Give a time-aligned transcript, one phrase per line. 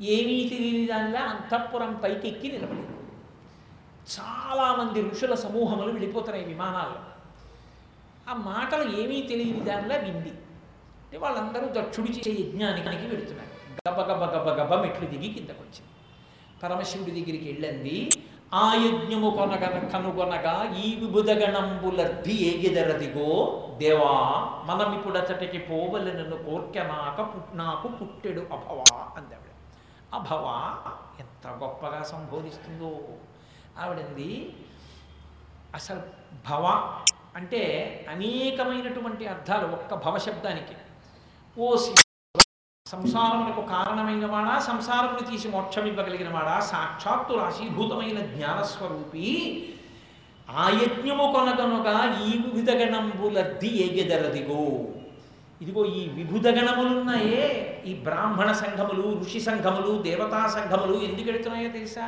[0.00, 2.88] ఏమీ తెలియని దానిలా అంతఃపురం పైకి ఎక్కి నిలబడింది.
[4.20, 7.02] చాలామంది ఋషుల సమూహములు వెళ్ళిపోతున్నాయి విమానాల్లో.
[8.28, 10.30] ఆ మాటలు ఏమీ తెలియని దానిలా వింది.
[11.04, 13.54] అంటే వాళ్ళందరూ దక్షుడి చేసే యజ్ఞానికి వెళుతున్నారు.
[13.88, 15.90] గబ గబ గబ గబ మెట్లు దిగి కిందకు వచ్చింది
[16.62, 18.10] పరమశివుడి దగ్గరికి వెళ్ళండి.
[18.62, 20.52] ఆ యజ్ఞము కొనగన కనుగొనగా
[20.82, 23.30] ఈ విబుధగణంబులర్ధి ఏగిదరదిగో
[23.78, 24.12] దేవా
[24.68, 29.50] మనమిప్పుడతటికి పోవలెనను కోర్కెనాక పుట్నాకు పుట్టెడు అభవా అందావిడ.
[30.14, 30.56] అభవా
[31.20, 32.92] ఎంత గొప్పగా సంబోధిస్తుందో.
[33.78, 34.30] ఆవిడంది
[35.74, 36.02] అసలు
[36.50, 36.64] భవ
[37.36, 37.62] అంటే
[38.10, 40.76] అనేకమైనటువంటి అర్థాలు ఒక్క భవ శబ్దానికి.
[41.58, 42.03] ఓ శివ
[42.88, 46.60] సంసారమునకు కారణమైన వాడా సంసారమును తీసి మోక్షం ఇవ్వగలిగిన వాడా?
[46.60, 49.28] సాక్షాత్తు రాశీభూతమైన జ్ఞానస్వరూపి.
[50.50, 51.94] ఆ యజ్ఞము కొనగనుగా
[52.26, 54.64] ఈ వివిధగణంబులద్ది ఎగెదరదిగో
[55.60, 57.46] ఇదిగో ఈ విభుధగణములున్నాయే
[57.86, 62.06] ఈ బ్రాహ్మణ సంఘములు ఋషి సంఘములు దేవతా సంఘములు ఎందుకు వెళుతున్నాయో తెలుసా?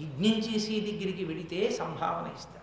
[0.00, 2.61] యజ్ఞం చేసే దగ్గరికి వెడితే సంభావన ఇస్తారు.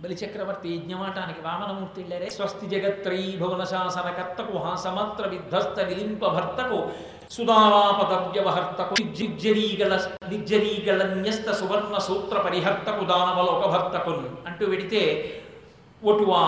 [0.00, 6.78] బలిచక్రవర్తి యజ్ఞమాటానికి వామనమూర్తి వెళ్ళారే స్వస్తి జగత్రయీ భువన శాసనకర్తకు హాసమంత్ర విధ్వస్త విలింప భర్తకు
[7.34, 9.94] సుదారాపదవ్యవహర్తకు నిర్జరీగల
[10.30, 14.14] దిగ్జరీగళన్యస్త సువర్ణ సూత్ర పరిహర్తకు దానవలోక భర్తకు
[14.46, 15.02] అంటూ వెడితే
[16.02, 16.42] ఒటువా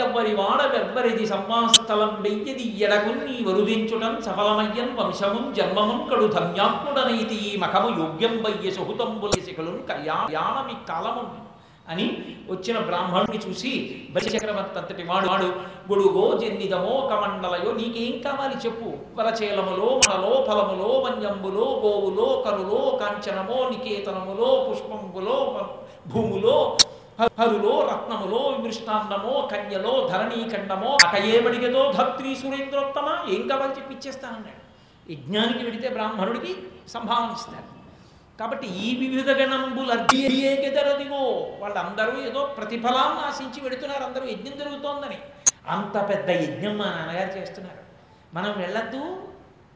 [0.00, 8.36] ఎవ్వరి వాడవెవ్వరిది సంవాసస్థలం వెయ్యది ఎడకున్ నీ వరుదించుటం సఫలమయ్యం వంశముం జన్మముం కడు ధన్యాత్ముడనైతి ఈ మఖము యోగ్యం
[8.44, 11.24] వయ్య సుహుతంబుల శిఖలున్ కళ్యాణమి కాలము
[11.88, 15.44] అని వచ్చిన బ్రాహ్మణుడిని చూసి బలిచక్రవర్తి అంతటి వాడు వాడు
[15.92, 18.92] గొడుగో జన్నిదమో కమండలయో నీకేం కావాలి చెప్పు?
[19.14, 25.66] వరచేలములో మనలో ఫలములో వన్యంబులో గోవులో కరులో కాంచనమో నికేతనములో పుష్పంబులో
[26.06, 26.78] భూములో
[27.38, 34.62] హరులో రత్నములో విమృష్టాన్నమో కన్యలో ధరణీఖండమో అకయేమడిగదో ధత్రి సురేంద్రోత్తమ ఏం కావాలి చెప్పి ఇచ్చేస్తానన్నాడు.
[35.12, 36.56] యజ్ఞానికి వెడితే బ్రాహ్మణుడికి
[36.88, 37.75] సంభావన ఇస్తాడు.
[38.40, 41.22] కాబట్టి ఈ వివిధ గణంబులు అర్ధీయగెదరదిగో
[41.58, 45.18] వాళ్ళందరూ ఏదో ప్రతిఫలాన్ని ఆశించి పెడుతున్నారు అందరూ యజ్ఞం జరుగుతోందని.
[45.68, 47.82] అంత పెద్ద యజ్ఞం మా నాన్నగారు చేస్తున్నారు.
[48.34, 49.02] మనం వెళ్ళొద్దు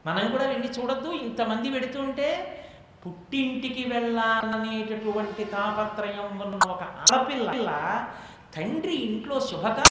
[0.05, 2.27] మనం కూడా వెళ్ళి చూడొద్దు ఇంతమంది పెడుతుంటే
[3.05, 7.69] పుట్టింటికి వెళ్ళాలనేటటువంటి తాపత్రయం ఉన్న ఒక ఆడపిల్ల
[8.55, 9.89] తండ్రి ఇంట్లో శుభకార్యం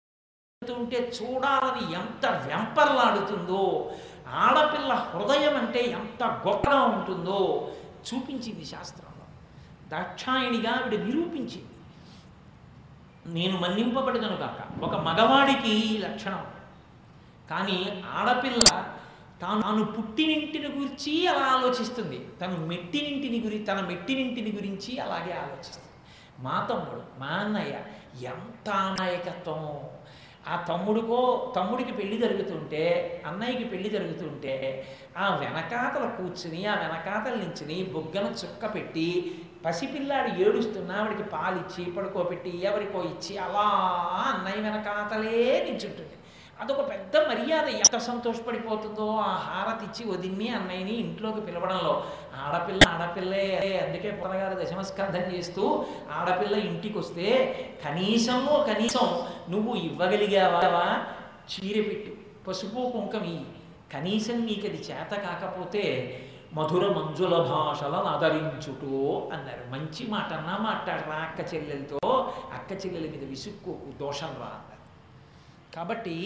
[1.19, 3.63] చూడాలని ఎంత వెంపర్లాడుతుందో
[4.43, 7.41] ఆడపిల్ల హృదయం అంటే ఎంత గొప్పగా ఉంటుందో
[8.01, 9.25] చూపించింది శాస్త్రంలో.
[9.89, 11.67] దాక్షాయణిగా ఆవిడ నిరూపించింది.
[13.27, 16.47] నేను మన్నింపబడదను కాక ఒక మగవాడికి ఈ లక్షణం.
[17.51, 18.95] కానీ ఆడపిల్ల
[19.41, 22.29] తాను పుట్టినింటిని గురించి అలా ఆలోచిస్తుంది.
[22.41, 25.87] తను మెట్టినింటిని గురి తన మెట్టినింటిని గురించి అలాగే ఆలోచిస్తుంది.
[26.41, 27.81] మా తమ్ముడు మా అన్నయ్య
[28.27, 29.81] ఎంత అమాయకత్వం
[30.49, 38.25] ఆ తమ్ముడికో తమ్ముడికి పెళ్ళి జరుగుతుంటే అన్నయ్యకి పెళ్ళి జరుగుతుంటే ఆ వెనకాతల కూర్చుని ఆ వెనకాతల నుంచి బొగ్గన
[38.25, 43.67] చుక్క పెట్టి పసిపిల్లాడు ఏడుస్తున్నా ఆవిడికి పాలిచ్చి పడుకోబెట్టి ఎవరికో ఇచ్చి అలా
[44.31, 46.17] అన్నయ్య వెనకాతలే నించుంటుంది.
[46.61, 47.69] అదొక పెద్ద మర్యాద.
[47.69, 52.05] ఎంత సంతోషపడిపోతుందో ఆ హారతి ఇచ్చి వదిన్ని అన్నయ్యని ఇంట్లోకి పిలవడంలో.
[52.37, 53.45] ఆడపిల్ల ఆడపిల్లే.
[53.87, 57.27] అందుకే పురగారు దశమస్కంధం చేస్తూ ఆడపిల్ల ఇంటికి వస్తే
[57.85, 59.07] కనీసము కనీసం
[59.51, 61.05] నువ్వు ఇవ్వగలిగావా?
[61.51, 62.13] చీరపెట్టు
[62.49, 63.47] పసుపు కుంకం
[63.95, 65.85] కనీసం నీకు అది చేత కాకపోతే
[66.55, 69.65] మధుర మంజుల భాషలను ఆదరించుటో అన్నారు.
[69.71, 72.33] మంచి మాట అన్నా మాట్లాడరా అక్క చెల్లెలతో.
[72.55, 73.99] అక్క చెల్లెల మీద విసుక్కోకు.
[74.01, 74.80] దోషం రా అన్నారు.
[75.75, 76.17] కాబట్టి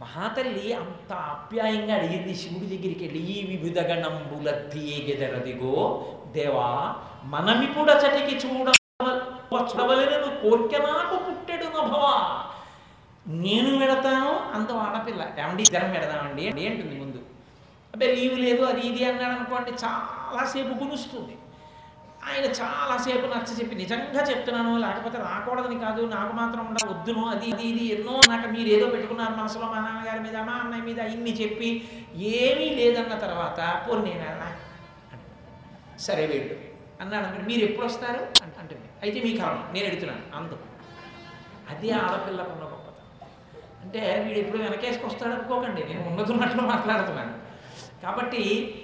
[0.00, 5.74] మహాతల్లి అంత ఆప్యాయంగా అడిగింది శివుడి దగ్గరికి వెళ్ళి ఈ వివిధ గణంబుల తీయగెదరదిగో
[6.36, 6.68] దేవా
[7.34, 8.68] మనమిపుడచటికి చూడ
[9.70, 12.16] చూడవలను కోరిక నాకు పుట్టెడు నభవా
[13.44, 15.22] నేను వెడతాను అంత ఆడపిల్ల.
[15.40, 17.20] ఏమండి ఇద్దరం పెడదామండి అండి అంటుంది ముందు.
[17.94, 21.34] అబ్బాయి లీవ్ లేదు అది ఇది అన్నాడు అనుకోండి చాలాసేపు గునుస్తుంది.
[22.26, 27.62] ఆయన చాలాసేపు నచ్చ చెప్పి నిజంగా చెప్తున్నాను లేకపోతే రాకూడదని కాదు నాకు మాత్రం ఉండ వద్దును అది ఇది
[27.62, 31.88] ఇది ఎన్నో నాకు మీరు ఏదో పెట్టుకున్నారు మనసులో మా నాన్నగారి మీద మా అన్నయ్య మీద ఇన్ని చెప్పి
[32.14, 34.60] ఏమీ లేదన్న తర్వాత పోనీ నేను
[35.98, 36.54] సరే వెళ్ళు.
[37.00, 38.18] అన్నాడు అనుకోండి మీరు ఎప్పుడు వస్తారు?
[38.42, 38.82] అంట- అంటుంది.
[39.02, 40.58] అయితే మీ కారణం నేను ఎడుతున్నాను అందుకు.
[41.70, 43.28] అది ఆడపిల్లకున్న గొప్పతనం.
[43.82, 47.38] అంటే వీడు ఎప్పుడు వెనకేసుకొస్తాడు అనుకోకండి నేను ఉన్నతున్నట్లు మాట్లాడుతున్నాను.
[48.02, 48.74] కాబట్టి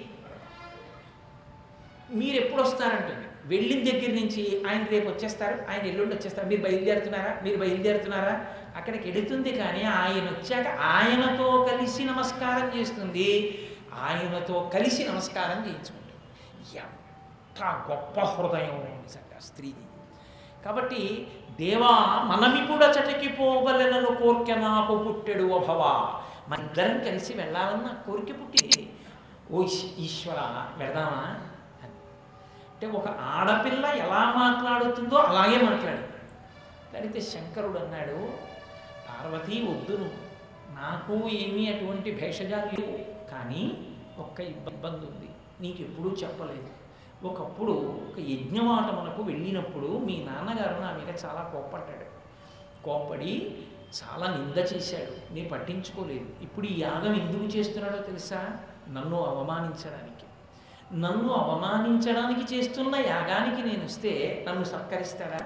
[2.11, 3.26] మీరు ఎప్పుడు వస్తారంటుంది.
[3.47, 6.47] వెళ్ళిన దగ్గర నుంచి ఆయన రేపు వచ్చేస్తారు ఆయన ఎల్లుండి వచ్చేస్తారు.
[6.47, 7.37] మీరు బయలుదేరుతున్నారా?
[7.43, 8.45] మీరు బయలుదేరుతున్నారా?
[8.75, 13.61] అక్కడికి ఎడుతుంది కానీ ఆయన వచ్చాక ఆయనతో కలిసి నమస్కారం చేస్తుంది.
[13.93, 16.79] ఆయనతో కలిసి నమస్కారం చేయించుకుంటుంది.
[16.79, 19.85] ఎంత గొప్ప హృదయం నిజంగా స్త్రీది.
[20.65, 21.27] కాబట్టి
[21.59, 21.93] దేవా
[22.23, 25.81] మనమిప్పుడు అచటికి పోవలెనను కోరిక నాకు పుట్టెడు అభవ
[26.49, 28.89] మన ఇద్దరం కలిసి వెళ్ళాలని కోరిక పుట్టింది.
[29.51, 29.63] ఓ
[29.99, 30.35] ఈశ్వర
[30.77, 31.46] వెళదామా?
[32.77, 36.07] అంటే ఒక ఆడపిల్ల ఎలా మాట్లాడుతుందో అలాగే మాట్లాడింది
[36.97, 38.47] అయితే శంకరుడు అన్నాడు
[39.09, 40.27] పార్వతీ వద్దును
[40.81, 43.29] నాకు ఏమీ అటువంటి భేషజాలు లేవు.
[43.31, 43.87] కానీ
[44.17, 45.29] ఒక్క ఇబ్బంది ఉంది.
[45.61, 46.69] నీకు ఎప్పుడూ చెప్పలేదు.
[47.23, 47.71] ఒకప్పుడు
[48.11, 52.05] ఒక యజ్ఞవాటమునకు వెళ్ళినప్పుడు మీ నాన్నగారు నా మీద చాలా కోప్పడ్డాడు.
[52.83, 53.57] కోప్పడి
[54.03, 55.33] చాలా నింద చేశాడు.
[55.33, 56.29] నేను పట్టించుకోలేదు.
[56.41, 58.57] ఇప్పుడు ఈ యాగం ఎందుకు చేస్తున్నాడో తెలుసా?
[58.89, 60.26] నన్ను అవమానించడానికి.
[60.93, 65.39] నన్ను అవమానించడానికి చేస్తున్న యాగానికి నేను వస్తే నన్ను సత్కరిస్తాడా?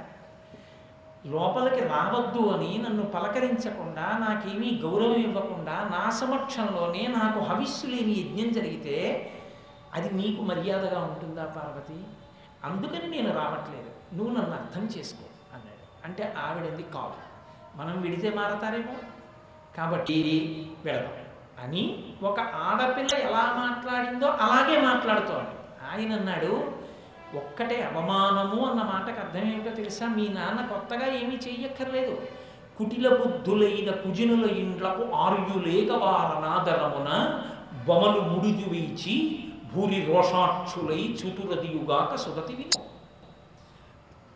[1.25, 9.31] లోపలికి రావద్దు అని నన్ను పలకరించకుండా నాకేమీ గౌరవం ఇవ్వకుండా నా సమక్షంలోనే నాకు హవిస్సు లేని యజ్ఞం జరిగితే
[9.93, 12.03] అది నీకు మర్యాదగా ఉంటుందా పార్వతి?
[12.63, 14.15] అందుకని నేను రావట్లేదు.
[14.15, 16.05] నువ్వు నన్ను అర్థం చేసుకో అన్నాడు.
[16.05, 17.31] అంటే ఆవిడంది కాదు.
[17.75, 18.93] మనం విడితే మారతారేమో.
[19.77, 20.45] కాబట్టి
[20.85, 21.20] వెళదాం
[21.59, 25.49] అని ఒక ఆడపిల్ల ఎలా మాట్లాడిందో అలాగే మాట్లాడుతోంది.
[25.91, 26.73] ఆయన అన్నాడు
[27.35, 30.07] ఒక్కటే అవమానము అన్న మాటకు అర్థమేమిటో తెలుసా?
[30.07, 32.21] మీ నాన్న కొత్తగా ఏమీ చెయ్యక్కర్లేదు.
[32.77, 37.43] కుటిల బుద్ధులైన కుజనుల ఇండ్లకు ఆర్యులేక వారనాదరమున
[37.85, 39.43] బొమలు ముడిది వీచి
[39.73, 42.83] భూరి రోషాక్షులై చుతురదియుగాక సుగతి విను.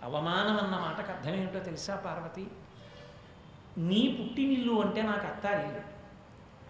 [0.04, 2.48] అవమానం అన్న మాటకు అర్థమేమిటో తెలుసా పార్వతి?
[3.78, 5.95] నీ పుట్టినిల్లు అంటే నాకు అత్తారిల్లు.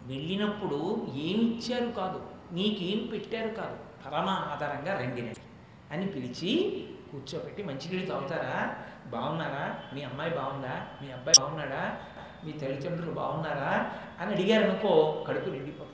[0.06, 2.20] వెళ్ళినప్పుడు ఏమిచ్చారు కాదు.
[2.52, 3.78] నీకేం పెట్టారు కాదు.
[4.06, 5.42] పరమ ఆధారంగా రండినది
[5.92, 6.52] అని పిలిచి
[7.12, 8.76] కూర్చోబెట్టి మంచినీళ్ళు తాగుతారా?
[9.08, 9.78] బాగున్నారా?
[9.94, 10.88] మీ అమ్మాయి బాగుందా?
[11.02, 11.98] మీ అబ్బాయి బాగున్నాడా?
[12.46, 13.92] మీ తల్లిదండ్రులు బాగున్నారా?
[14.20, 15.92] అని అడిగారనుకో కడుపు నిండిపోతుంది.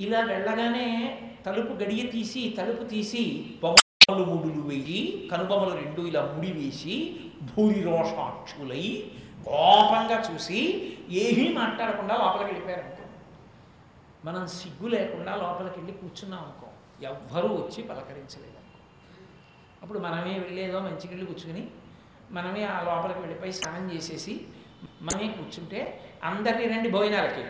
[0.00, 7.20] ఇలా వెళ్ళగానే తలుపు గడియ తీసి తలుపు తీసి బొమ్మలు ముడులు వెయ్యి కనుబొమ్మలు రెండు ఇలా ముడి వేసి
[7.42, 9.10] భూరి రోషాక్షులై
[9.44, 10.58] కోపంగా చూసి
[11.22, 13.02] ఏమీ మాట్లాడకుండా లోపలికి వెళ్ళిపోయారు అనుకో
[14.24, 16.68] మనం సిగ్గు లేకుండా లోపలికి వెళ్ళి కూర్చున్నాం అనుకో
[17.06, 18.80] ఎవ్వరూ వచ్చి పలకరించలేదు అనుకో
[19.82, 21.64] అప్పుడు మనమే వెళ్ళేదో మంచి నీళ్ళు కూర్చుని
[22.30, 24.34] మనమే ఆ లోపలికి వెళ్ళిపోయి స్నానం చేసేసి
[25.02, 25.80] మనమే కూర్చుంటే
[26.24, 27.44] అందరినీ రండి భోజనాలకి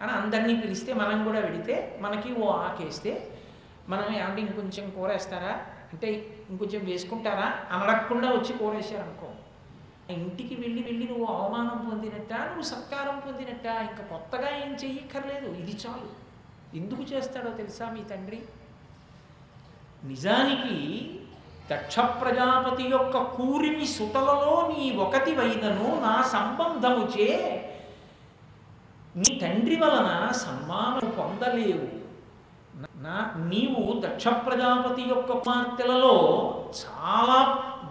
[0.00, 3.12] అని అందరినీ పిలిస్తే మనం కూడా వెడితే మనకి ఓ ఆకేస్తే
[3.88, 5.52] మనం ఏమంటే ఇంకొంచెం కూర వేస్తారా
[5.92, 6.08] అంటే
[6.50, 7.46] ఇంకొంచెం వేసుకుంటారా?
[7.70, 9.28] అనడకుండా వచ్చి కూర వేసారనుకో
[10.10, 16.08] ఇంటికి వెళ్ళి వెళ్ళి నువ్వు అవమానం పొందినట్ట నువ్వు సత్కారం పొందినట్ట ఇంకా కొత్తగా ఏం చెయ్యక్కర్లేదు ఇది చాలు.
[16.74, 18.40] ఎందుకు చేస్తాడో తెలుసా మీ తండ్రి?
[20.04, 20.76] నిజానికి
[21.70, 27.30] దక్ష ప్రజాపతి యొక్క కూరిమి సుతలలో నీ ఒకటి వైనను నా సంబంధముచే
[29.16, 31.86] నీ తండ్రి వలన సన్మానం పొందలేవు.
[32.96, 36.16] నా నీవు దక్ష ప్రజాపతి యొక్క కుమార్తెలలో
[36.80, 37.38] చాలా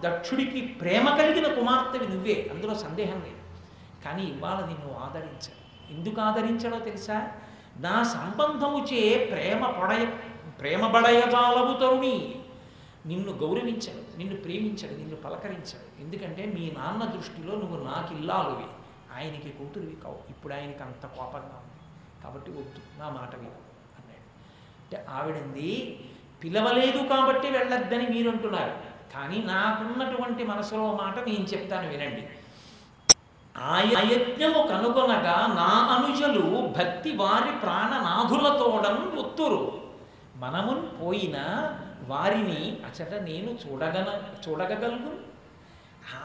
[0.04, 2.50] దక్షుడికి ప్రేమ కలిగిన కుమార్తెవి నువ్వే.
[2.54, 3.44] అందులో సందేహం లేదు.
[4.06, 7.32] కానీ ఇవాళ నిన్ను ఆదరించాలి ఎందుకు ఆదరించాలో తెలుసా?
[7.78, 10.06] నా సంబంధముచే ప్రేమ పడయ
[10.60, 12.36] ప్రేమ బడయజాలవు తరుణి
[13.06, 18.66] నిన్ను గౌరవించాడు నిన్ను ప్రేమించాడు నిన్ను పలకరించాడు ఎందుకంటే మీ నాన్న దృష్టిలో నువ్వు నాకు ఇల్లాలువి
[19.18, 20.20] ఆయనకి కూతురువి కావు.
[20.30, 21.80] ఇప్పుడు ఆయనకి అంత కోపంగా ఉంది.
[22.24, 23.60] కాబట్టి వద్దు నా మాట విను
[23.98, 24.26] అన్నాడు.
[24.82, 26.00] అంటే ఆవిడంది
[26.44, 32.30] పిలవలేదు కాబట్టి వెళ్ళొద్దని మీరు అంటున్నారు కానీ నాకున్నటువంటి మనసులో మాట నేను చెప్తాను వినండి.
[33.58, 39.82] ఆయజ్ఞము కనుగొనగా నా అనుజలు భక్తి వారి ప్రాణనాథులతోడం ఒత్తురు
[40.36, 41.38] మనమున్ పోయిన
[42.08, 44.10] వారిని అచట నేను చూడగన
[44.48, 45.12] చూడగలను.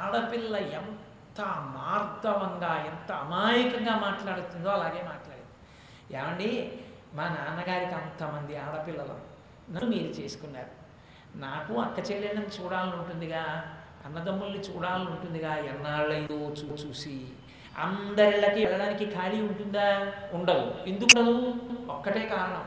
[0.01, 1.41] ఆడపిల్ల ఎంత
[1.77, 5.53] మార్దవంగా ఎంత అమాయకంగా మాట్లాడుతుందో అలాగే మాట్లాడింది.
[6.17, 6.73] ఏమండి?
[7.15, 9.17] మా నాన్నగారికి అంతమంది ఆడపిల్లలు
[9.73, 10.78] నన్ను మీరు చేసుకున్నారు.
[11.37, 13.75] నాకు అక్క చెల్లెళ్ళని చూడాలని ఉంటుందిగా
[14.07, 17.27] అన్నదమ్ముల్ని చూడాలని ఉంటుందిగా ఎన్నాళ్ళైందో చూ చూసి.
[17.79, 20.13] అందరిళ్ళకి వెళ్ళడానికి ఖాళీ ఉంటుందా?
[20.33, 21.55] ఉండదు ఎందుకు ఉండదు?
[21.91, 22.65] ఒక్కటే కారణం.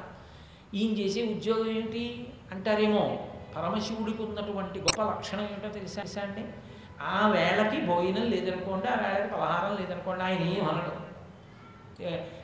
[0.74, 3.28] ఈయన చేసే ఉద్యోగం ఏమిటి అంటారేమో?
[3.58, 6.44] పరమశివుడికి ఉన్నటువంటి గొప్ప లక్షణం ఏమిటో తెలుసా తెలుసా అండి?
[7.02, 11.06] ఆ వేళకి భోజనం లేదనుకోండి ఆ వేళకి పలహారం లేదనుకోండి ఆయన ఏం అనడం.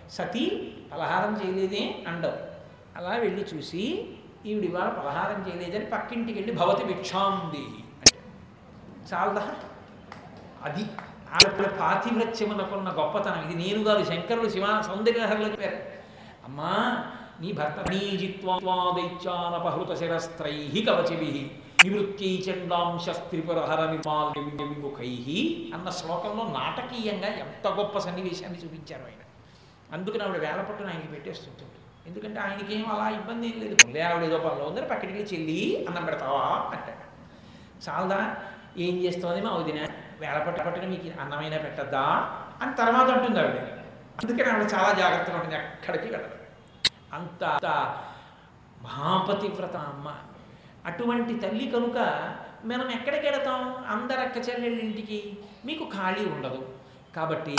[0.09, 2.37] సతీ పలహారం చేయలేదే అండవు.
[2.97, 4.13] అలా వెళ్ళి చూసి
[4.47, 8.19] ఈవిడ ఇవాళ పలహారం చేయలేదని పక్కింటికి వెళ్ళి భవతి భిక్షాందేహి అంటే
[9.13, 9.55] చాలదా
[10.63, 10.85] అది
[11.31, 13.45] ఆడపిల్ల పాతివ్రత్యమునకున్న గొప్పతనం.
[13.45, 15.77] ఇది నేను కాదు శంకరుడు శివ సౌందర్యహరులు చెప్పారు.
[16.45, 17.05] అమ్మా
[17.41, 21.51] నీ భర్త నీజిత్వాదైత్యానపహృత శిరస్త్రై కవచిభి
[21.85, 29.23] నివృత్తి చండాంశస్త్రిపురహర విమాలముఖై అన్న శ్లోకంలో నాటకీయంగా ఎంత గొప్ప సన్నివేశాన్ని చూపించారు ఆయన.
[29.93, 31.71] అందుకని ఆవిడ వేలపట్టును ఆయనకి పెట్టేస్తుంటుంది.
[32.07, 33.77] ఎందుకంటే ఆయనకి ఏం అలా ఇబ్బంది ఏం లేదు.
[33.85, 36.71] ముందే ఆవిడ ఏదో పనిలో ఉందని పక్కడికి వెళ్ళి చెల్లి అన్నం పెడతావా?
[36.71, 37.07] అంటాడు.
[37.89, 38.35] చాలదా
[38.77, 39.87] ఏం చేస్తుంది మా వదిన?
[40.19, 42.01] వేల పట్ట పట్టున మీకు అన్నమైనా పెట్టద్దా?
[42.61, 43.61] అని తర్వాత అంటుంది ఆవిడ.
[44.23, 46.29] అందుకని ఆవిడ చాలా జాగ్రత్తగా ఉంటుంది ఎక్కడికి వెళ్ళదు.
[47.13, 47.65] అంత అంత
[48.81, 50.15] మహాపతివ్రత అమ్మ.
[50.85, 51.97] అటువంటి తల్లి కనుక
[52.65, 53.85] మనం ఎక్కడికి వెళతాం?
[53.87, 55.37] అందరు అక్క చెల్లెళ్ళ ఇంటికి.
[55.65, 56.69] మీకు ఖాళీ ఉండదు.
[57.15, 57.55] కాబట్టి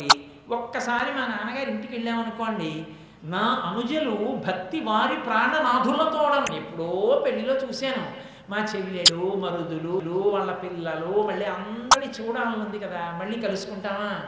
[0.49, 2.87] ఒక్కసారి మా నాన్నగారి ఇంటికి వెళ్ళామనుకోండి
[3.25, 8.29] నా అనుజలు భక్తి వారి ప్రాణనాథులతోడం ఎప్పుడో పెళ్ళిలో చూశాను.
[8.51, 14.21] మా చెల్లెలు మరుదులు వాళ్ళ పిల్లలు మళ్ళీ అందరినీ చూడాలనుంది కదా మళ్ళీ కలుసుకుంటామా?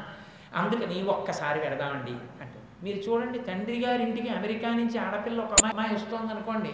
[0.55, 2.59] అందుకని ఒక్కసారి పెడదామండి అంటే.
[2.83, 6.73] మీరు చూడండి తండ్రి గారి ఇంటికి అమెరికా నుంచి ఆడపిల్ల ఒక అమ్మాయి వస్తుంది అనుకోండి.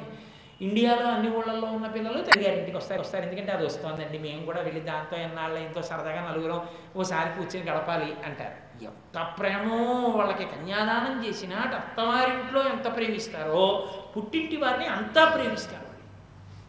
[0.61, 3.25] ఇండియాలో అన్ని ఊళ్ళల్లో ఉన్న పిల్లలు తండ్రి గారి ఇంటికి వస్తారు వస్తారు.
[3.25, 4.19] ఎందుకంటే అది వస్తుందండి.
[4.19, 6.61] మేము కూడా వెళ్ళి దాంతో ఎన్నాళ్ళ ఎంతో సరదాగా నలుగురం
[6.97, 8.66] ఓసారి కూర్చొని గడపాలి అంటారు.
[8.83, 15.87] ఎంత ప్రేమో వాళ్ళకి కన్యాదానం చేసినా అత్తవారింట్లో ఎంత ప్రేమిస్తారో పుట్టింటి వారిని అంతా ప్రేమిస్తారు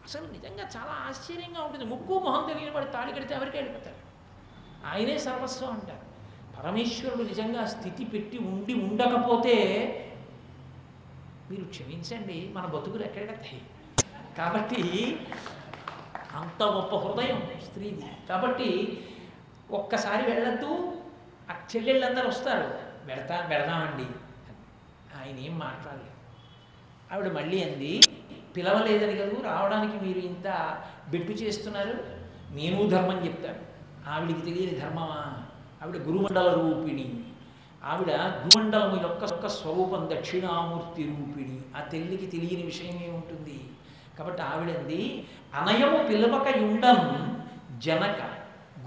[0.04, 1.84] అసలు నిజంగా చాలా ఆశ్చర్యంగా ఉంటుంది.
[1.84, 3.96] ముక్కు మొహం తెలియని వాడు తాళి కడితే ఎవరికి వెళ్ళిపోతారు?
[4.86, 6.08] ఆయనే సర్వస్వం అంటారు.
[6.62, 9.56] పరమేశ్వరుడు నిజంగా స్థితి పెట్టి ఉండి ఉండకపోతే
[11.50, 13.62] మీరు క్షమించండి మన బతుకులు ఎక్కడెడతాయి
[14.38, 15.20] కాబట్టి
[16.34, 18.04] అంత గొప్ప హృదయం స్త్రీది.
[18.28, 18.98] కాబట్టి
[19.70, 20.97] ఒక్కసారి వెళ్ళద్దు
[21.50, 22.74] ఆ చెల్లెళ్ళందరూ వస్తారు.
[23.08, 24.06] పెడతా పెడదామండి.
[25.20, 26.18] ఆయన ఏం మాట్లాడలేదు.
[27.12, 28.00] ఆవిడ మళ్ళీ అంది
[28.56, 30.78] పిలవలేదని కదూ రావడానికి మీరు ఇంత
[31.08, 31.94] బెట్టు చేస్తున్నారు.
[32.50, 33.68] నేను ధర్మం చెప్తాను
[34.10, 35.42] ఆవిడికి తెలియని ధర్మమా?
[35.82, 37.24] ఆవిడ గురుమండల రూపిణి.
[37.84, 41.60] ఆవిడ గురుమండలము యొక్క యొక్క స్వరూపం దక్షిణామూర్తి రూపిణి.
[41.76, 43.70] ఆ తల్లికి తెలియని విషయం ఏముంటుంది?
[44.18, 46.98] కాబట్టి ఆవిడంది అనయము పిలవక యుండం
[47.78, 48.18] జనక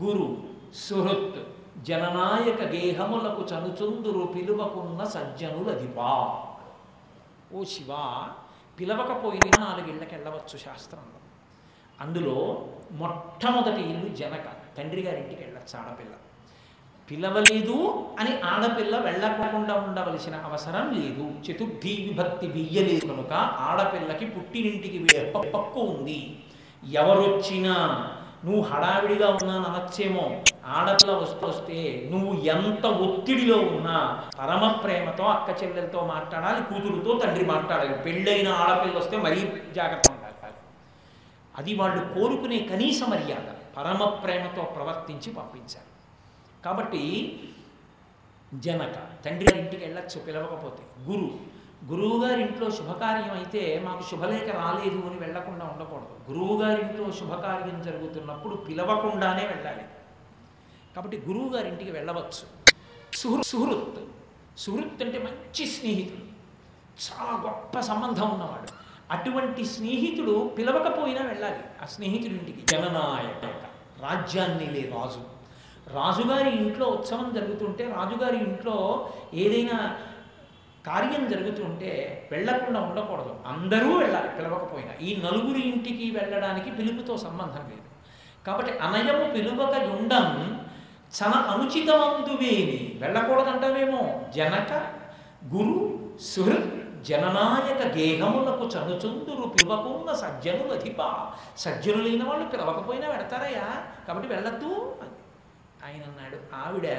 [0.04, 0.44] గురు
[0.76, 1.51] సుహృత్
[1.88, 6.12] జననాయక గేహములకు చనుచుందురు పిలువకున్న సజ్జనులదిపా.
[7.54, 7.92] ఓ శివ
[8.80, 11.20] పిలవకపోయిన నాలుగేళ్ళకి వెళ్ళవచ్చు శాస్త్రంలో
[12.02, 16.14] అందులో మొట్టమొదటి ఇల్లు జనక తండ్రి గారింటికి వెళ్ళచ్చు ఆడపిల్ల.
[17.12, 17.78] పిలవలేదు
[18.20, 21.26] అని ఆడపిల్ల వెళ్ళకుండా ఉండవలసిన అవసరం లేదు.
[21.46, 26.40] చతుర్థి విభక్తి బియ్యలేదు కనుక ఆడపిల్లకి పుట్టినింటికి వెళ్ళే హక్కు ఉంది.
[26.92, 27.76] ఎవరొచ్చినా
[28.46, 36.06] నువ్వు హడావిడిగా ఉన్నాను అనొచ్చేమో ఆడపిల్ల వస్తూ వస్తే నువ్వు ఎంత ఒత్తిడిలో ఉన్నా పరమ ప్రేమతో అక్క చెల్లెలతో
[36.06, 38.04] మాట్లాడాలి కూతురుతో తండ్రి మాట్లాడాలి.
[38.04, 39.40] పెళ్ళైన ఆడపిల్ల వస్తే మరీ
[39.74, 40.54] జాగ్రత్త ఉండాలి
[41.58, 45.92] అది వాళ్ళు కోరుకునే కనీస మర్యాద పరమ ప్రేమతో ప్రవర్తించి పంపించాలి.
[46.66, 47.04] కాబట్టి
[48.54, 51.12] జనక తండ్రి గారి ఇంటికి వెళ్ళచ్చు పిలవకపోతే.
[51.12, 51.40] గురు
[51.92, 56.32] గురువు గారింట్లో శుభకార్యం అయితే మాకు శుభలేఖ రాలేదు అని వెళ్ళకుండా ఉండకూడదు.
[56.32, 59.84] గురువు శుభకార్యం జరుగుతున్నప్పుడు పిలవకుండానే వెళ్ళాలి.
[60.96, 62.62] కాబట్టి గురువు గారి ఇంటికి వెళ్ళవచ్చు.
[63.16, 64.04] సుహృ సుహృత్.
[64.58, 66.32] సుహృత్ అంటే మంచి స్నేహితుడు.
[67.12, 68.82] చాలా గొప్ప సంబంధం ఉన్నవాడు.
[69.12, 71.60] అటువంటి స్నేహితుడు పిలవకపోయినా వెళ్ళాలి.
[71.82, 73.54] ఆ స్నేహితుడి ఇంటికి జననాయక
[74.04, 75.42] రాజ్యాన్ని లే రాజు.
[75.94, 79.98] రాజుగారి ఇంట్లో ఉత్సవం జరుగుతుంటే రాజుగారి ఇంట్లో ఏదైనా
[80.88, 83.40] కార్యం జరుగుతుంటే వెళ్ళకుండా ఉండకూడదు.
[83.46, 84.94] అందరూ వెళ్ళాలి పిలవకపోయినా.
[84.94, 87.82] ఈ నలుగురి ఇంటికి వెళ్ళడానికి పిలుపుతో సంబంధం లేదు.
[88.48, 90.58] కాబట్టి అనయము పిలువక ఉండం
[91.12, 94.22] చాలా అనుచితమందువేని వెళ్ళకూడదంటావేమో?
[94.36, 94.72] జనక
[95.54, 101.28] గురు సుహృత్ జననాయక గేహములకు చనుచుందురు పిలవకున్న సజ్జనులు అధిప.
[101.58, 103.68] సజ్జనులైన వాళ్ళు పిలవకపోయినా వెడతారయ్యా
[104.08, 105.10] కాబట్టి వెళ్ళద్దు అని
[105.86, 106.98] ఆయన అన్నాడు ఆవిడ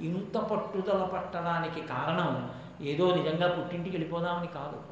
[0.00, 2.50] ఇంత పట్టుదల పట్టడానికి కారణం
[2.80, 4.82] ఏదో నిజంగా పుట్టింటికి వెళ్ళిపోదామని కాదు.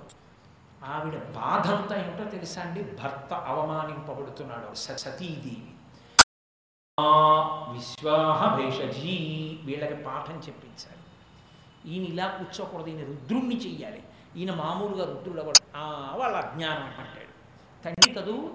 [0.85, 2.83] ఆవిడ బాధంతా ఏంటో తెలుసా అండి?
[2.83, 4.75] భర్త అవమానింపబడుతున్నాడు.
[4.75, 5.76] స- సతీదేవి.
[7.73, 9.15] విశ్వాహ భేషజీ
[9.65, 11.03] వీళ్ళకి పాఠం చెప్పించాలి.
[11.93, 14.03] ఈయన ఇలా కూర్చోకూడదు ఈయన రుద్రుణ్ణి చెయ్యాలి.
[14.37, 17.33] ఈయన మామూలుగా రుద్రుడు అవ్వడు ఆ, వాళ్ళ అజ్ఞానం అంటాడు.
[17.85, 18.51] తండ్రి కదూ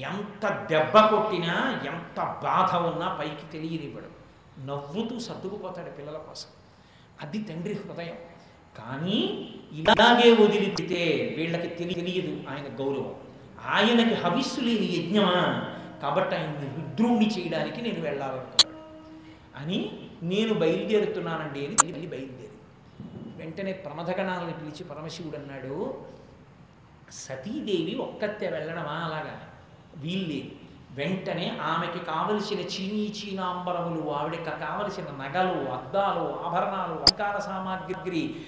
[0.00, 4.06] ఎంత దెబ్బ కొట్టినా ఎంత బాధ ఉన్నా పైకి తెలియనివ్వడు
[4.60, 6.48] నవ్వుతూ సర్దుకుపోతాడు పిల్లల కోసం.
[7.22, 8.16] అది తండ్రి హృదయం.
[8.78, 9.20] కానీ
[9.72, 13.14] ఇలాగే వదిలిపితే వీళ్ళకి తెలియదు ఆయన గౌరవం.
[13.66, 15.71] ఆయనకి హవిస్సు లేని యజ్ఞమా?
[16.02, 18.78] కాబట్టి ఆయన్ని రుద్రుణ్ణి చేయడానికి నేను వెళ్ళాలనుకున్నాడు
[19.56, 19.90] అని
[20.22, 22.58] నేను బయలుదేరుతున్నానండి అని వెళ్ళి బయలుదేరి
[23.36, 26.04] వెంటనే ప్రమథగణాలను పిలిచి పరమశివుడు అన్నాడు
[27.10, 29.40] సతీదేవి ఒక్కతే వెళ్ళడమా అలాగా?
[29.96, 30.50] వీల్లేదు.
[30.94, 38.38] వెంటనే ఆమెకి కావలసిన చీనీ చీనాంబరములు ఆవిడకి కావలసిన నగలు అద్దాలు ఆభరణాలు అలంకార సామాగ్రి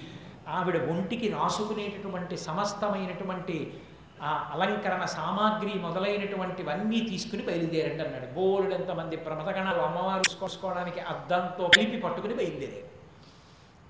[0.47, 3.73] ఆవిడ ఒంటికి రాసుకునేటటువంటి సమస్తమైనటువంటి
[4.21, 8.33] ఆ అలంకరణ సామాగ్రి మొదలైనటువంటివన్నీ తీసుకుని బయలుదేరండి అన్నాడు.
[8.33, 12.95] బోలుడెంతమంది మంది అమ్మవారు కోసుకోవడానికి అద్దంతో కలిపి పట్టుకుని బయలుదేరారు.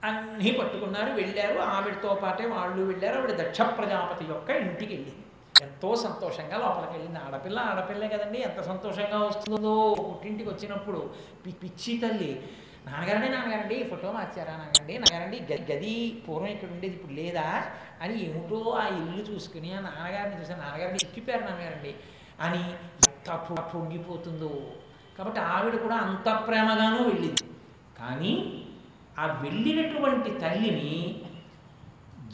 [0.05, 1.60] అన్నీ పట్టుకున్నారు వెళ్ళారు.
[1.60, 3.17] ఆవిడతో పాటే వాళ్ళు వెళ్ళారు.
[3.17, 5.24] ఆవిడ దక్ష ప్రజాపతి యొక్క ఇంటికి వెళ్ళింది.
[5.62, 7.20] ఎంతో సంతోషంగా లోపలికి వెళ్ళింది.
[7.20, 9.96] ఆడపిల్ల ఆడపిల్లే కదండి ఎంత సంతోషంగా వస్తుందో.
[10.00, 11.13] పుట్టింటికి వచ్చినప్పుడు
[11.46, 12.44] పి- పిచ్చి తల్లి
[12.85, 14.97] నాన్నగారండి నాన్నగారండి ఫోటో మార్చారా నాన్నగారండి?
[14.97, 17.63] నాన్నగారండి గది పూర్వం ఇక్కడ ఉండేది ఇప్పుడు లేదా?
[18.01, 21.95] అని ఏమిటో ఆ ఇల్లు చూసుకుని ఆ నాన్నగారిని చూసి నాన్నగారిని ఎక్కిపోయారు నాన్నగారండి.
[22.41, 22.61] అని
[23.07, 23.29] ఎంత
[23.75, 24.51] పొంగిపోతుందో.
[25.17, 27.43] కాబట్టి ఆవిడ కూడా అంత ప్రేమగానూ వెళ్ళింది.
[27.99, 28.63] కానీ
[29.19, 31.21] ఆ వెళ్ళినటువంటి తల్లిని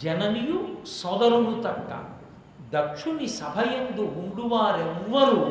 [0.04, 1.90] జననియు సోదరులు తప్ప
[2.72, 5.46] దక్షుని సభయందు ఉండువారెవ్వరూ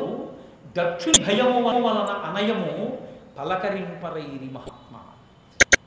[0.76, 2.98] దక్షుని భయము వలన అనయము
[3.38, 4.79] పలకరింపరైరి మహా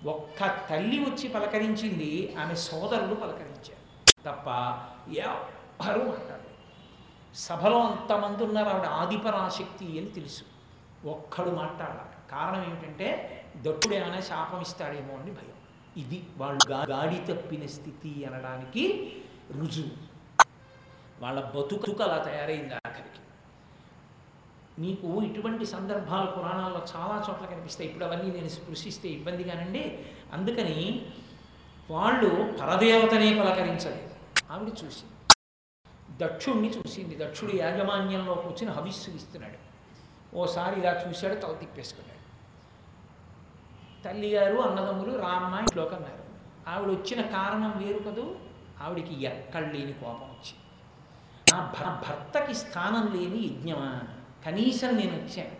[0.05, 3.83] ఒక్క తల్లి వచ్చి పలకరించింది ఆమె సోదరులు పలకరించారు.
[4.25, 4.47] తప్ప
[5.17, 7.35] ఎవరు మాట్లాడలేదు.
[7.35, 10.43] సభలో అంతమంది ఉన్నారు ఆవిడ ఆదిపరాశక్తి అని తెలుసు.
[11.07, 12.31] ఒక్కడు మాట్లాడాలి.
[12.31, 13.29] కారణం ఏమిటంటే
[13.61, 15.53] దట్టుడు ఏమైనా శాపం ఇస్తాడేమో అని భయం.
[15.97, 19.15] ఇది వాళ్ళు గాడి తప్పిన స్థితి అనడానికి
[19.51, 20.13] రుజువు.
[21.19, 22.75] వాళ్ళ బతుకు అలా తయారైంది?
[24.79, 27.89] మీకు ఇటువంటి సందర్భాలు పురాణాల్లో చాలా చోట్ల కనిపిస్తాయి.
[27.89, 31.05] ఇప్పుడు అవన్నీ నేను స్పృశిస్తే ఇబ్బంది కానండి అందుకని
[31.91, 34.09] వాళ్ళు పరదేవతనే పలకరించలేదు.
[34.51, 35.13] ఆవిడ చూసింది.
[36.25, 37.25] దక్షుణ్ణి చూసింది.
[37.25, 39.73] దక్షుడు యాజమాన్యంలో కూర్చుని హవిస్సు ఇస్తున్నాడు.
[40.35, 42.13] ఓసారి ఇలా చూశాడు తల తిప్పేసుకున్నాడు.
[44.03, 46.23] తల్లిగారు అన్నదమ్ములు రామ్మ ఇంట్లోకి అన్నారు
[46.69, 48.35] ఆవిడ వచ్చిన కారణం వేరు కదూ?
[48.83, 50.63] ఆవిడికి ఎక్కడ లేని కోపం వచ్చింది.
[51.53, 54.01] నా భ- భర్తకి స్థానం లేని యజ్ఞమా
[54.45, 55.55] కనీసం నేను వచ్చాను.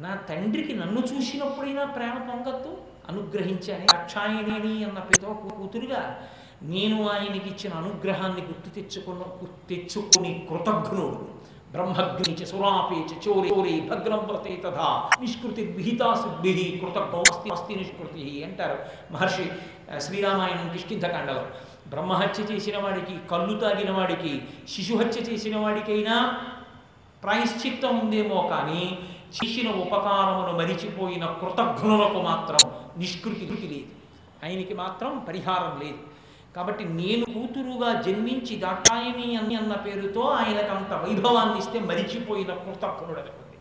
[0.00, 2.76] నా తండ్రికి నన్ను చూసినప్పుడైనా ప్రేమ పొంగత్తు
[3.08, 6.28] అనుగ్రహించాను అక్షాయణి అన్న పితో కూతురుగా
[6.62, 9.22] నేను ఆయనకి ఇచ్చిన అనుగ్రహాన్ని గుర్తు తెచ్చుకున్న
[9.70, 11.28] తెచ్చుకుని కృతజ్ఞుడు.
[11.70, 15.10] బ్రహ్మగ్ని చ సురాపే చోరే చోరే భగ్నం వ్రతే తథా.
[15.20, 18.78] నిష్కృతి విహితా సిద్ధి కృతజ్ఞో అస్తి అస్తి నిష్కృతి అంటారు
[19.12, 19.46] మహర్షి
[20.00, 21.46] శ్రీరామాయణం కిష్కింధకాండలో.
[21.88, 26.16] బ్రహ్మహత్య చేసిన వాడికి కళ్ళు తాగిన వాడికి శిశుహత్య చేసిన వాడికైనా
[27.22, 28.98] ప్రాయశ్చిత్తం ఉందేమో కానీ
[29.36, 33.92] చేసిన ఉపకారమును మరిచిపోయిన కృతజ్ఞులకు మాత్రం నిష్కృతి లేదు.
[34.46, 35.98] ఆయనకి మాత్రం పరిహారం లేదు.
[36.56, 43.58] కాబట్టి నేను కూతురుగా జన్మించి దాటాయని అని అన్న పేరుతో ఆయనకు అంత వైభవాన్ని ఇస్తే మరిచిపోయిన కృతజ్ఞుడు అనుకుంది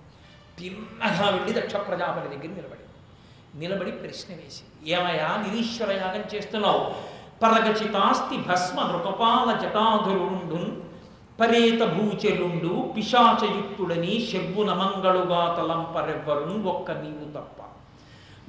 [0.59, 2.85] తిన్నగా వెళ్ళి దక్ష ప్రజాపతి దగ్గర నిలబడి
[3.57, 6.81] నిలబడి ప్రశ్న వేసి ఏమయా నిరీశ్వర యాగం చేస్తున్నావు?
[7.43, 10.86] పరగచితాస్తి భస్మ నృకపాల జటాధురుండు
[11.39, 17.57] పరేత భూచెలుండు పిశాచయుక్తుడని శవ్వున మంగళుగా తలంపరెవ్వరు ఒక్క నీవు తప్ప.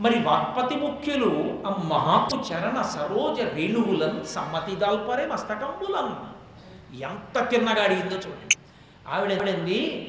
[0.01, 6.39] మరి వాక్పతి ముఖ్యులు ఆ మహాకు చరణ సరోజ రేణువులన్ సమ్మతి దాల్పరే మస్తకంబులను.
[6.97, 8.57] ఎంత తిన్నగా అడిగిందో చూడండి.
[9.09, 10.09] ఆవిడ ఎవడండి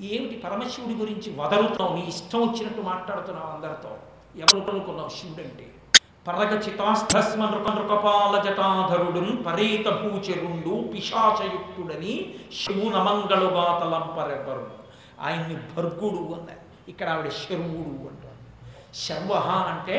[0.00, 3.90] ఏమిటి పరమశివుడి గురించి వదలుతావు నీ ఇష్టం వచ్చినట్టు మాట్లాడుతున్నావు అందరితో.
[4.36, 5.08] ఎవరు కొనుక్కున్నావు?
[5.08, 5.72] శివుడు అంటే
[6.26, 14.70] పరగచితాస్థస్మ నృక నృకపాల జటాధరుడున్ పరేత భూచరుండు పిశాచయుక్తుడని శివునమంగళుగా తలంపరెవరు
[15.20, 16.90] ఆయన్ని భర్గుడు అన్నారు.
[16.90, 18.40] ఇక్కడ ఆవిడ శర్వుడు అంటారు.
[18.94, 19.34] శర్వ
[19.72, 19.98] అంటే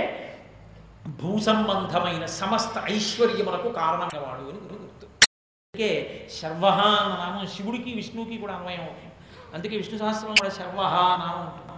[1.07, 5.05] భూ సంబంధమైన సమస్త ఐశ్వర్యములకు కారణమైనవాడు అని గుర్తు.
[5.05, 9.13] అందుకే శర్వ అన్న నామం శివుడికి విష్ణువుకి కూడా అన్వయం అవుతుంది.
[9.53, 10.81] అందుకే విష్ణు సహస్రం కూడా శర్వ
[11.23, 11.76] నామం ఉంటుంది.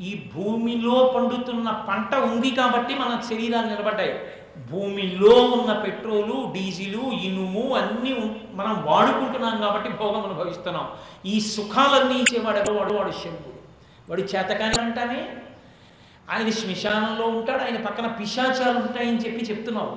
[0.00, 4.20] ఈ భూమిలో పండుతున్న పంట ఉంది కాబట్టి మన శరీరాలు నిలబడ్డాయి.
[4.70, 10.88] భూమిలో ఉన్న పెట్రోలు డీజిలు ఇనుము అన్నీ మనం వాడుకుంటున్నాం కాబట్టి భోగం అనుభవిస్తున్నాం.
[11.26, 12.72] ఈ సుఖాలన్నీ ఇచ్చేవాడు ఎవరు?
[12.72, 13.58] వాడు వాడు శంభుడు.
[14.10, 15.28] వాడు చేతకాని అంటానే?
[16.30, 19.96] ఆయన శ్మశానంలో ఉంటాడు ఆయన పక్కన పిశాచాలు ఉంటాయని చెప్పి చెప్తున్నావు.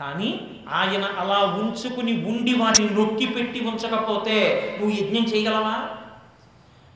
[0.00, 0.40] కానీ
[0.72, 5.88] ఆయన అలా ఉంచుకుని ఉండి వాటిని నొక్కి పెట్టి ఉంచకపోతే నువ్వు యజ్ఞం చేయగలవా?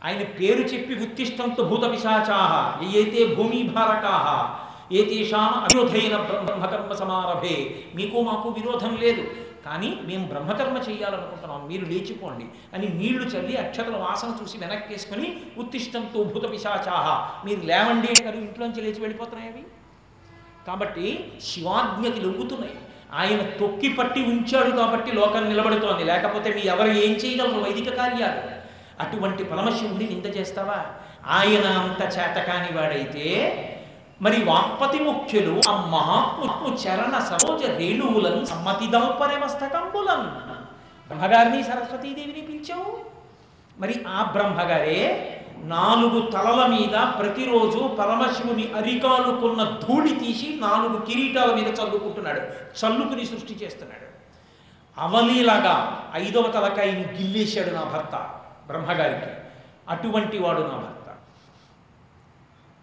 [0.04, 4.56] ఆయన పేరు చెప్పి ఉత్తిష్టంతో భూత పిశాచాహ ఏతే భూమి భారకాహ
[4.94, 9.30] ఏతేషాం అయోధైన బ్రహ్మకర్మ సమారభే మీకు మాకు విరోధం లేదు.
[9.66, 16.52] కానీ మేము బ్రహ్మకర్మ చేయాలనుకుంటున్నాం మీరు లేచిపోండి అని నీళ్ళు చల్లి అక్షతల వాసన చూసి వెనక్కేసుకుని ఉత్తిష్టంతో భూత
[16.52, 19.62] పిశాచాహ మీరు లేవండి అంటారు ఇంట్లోంచి లేచి వెళ్ళిపోతున్నాయి అవి.
[20.66, 22.74] కాబట్టి శివాజ్ఞకి లొంగుతున్నాయి.
[23.14, 26.04] ఆయన తొక్కి పట్టి ఉంచాడు కాబట్టి లోకం నిలబడుతోంది.
[26.04, 27.60] లేకపోతే మీ ఎవరు ఏం చేయగలరు?
[27.60, 28.55] వైదిక కార్యాలు.
[29.00, 30.84] అటువంటి పరమశివుని నింద చేస్తావా?
[31.26, 33.62] ఆయన అంత చేతకాని వాడైతే
[34.22, 39.36] మరి వాక్పతి ముఖ్యులు ఆ మహాత్ము చరణ సరోజ రేణువులను సమ్మతి దల్పరే
[41.06, 42.98] బ్రహ్మగారిని సరస్వతీదేవిని పిలిచావు?
[43.78, 52.40] మరి ఆ బ్రహ్మగారే నాలుగు తలల మీద ప్రతిరోజు పరమశివుని అరికాలుకున్న ధూళి తీసి నాలుగు కిరీటాల మీద చల్లుకుంటున్నాడు.
[52.84, 54.06] చల్లుకుని సృష్టి చేస్తున్నాడు.
[55.00, 58.30] అవలీలాగా ఐదవ తలకాయను గిల్లేశాడు నా భర్త.
[58.66, 59.32] బ్రహ్మగారికి.
[59.88, 60.92] అటువంటి వాడు నా భర్త.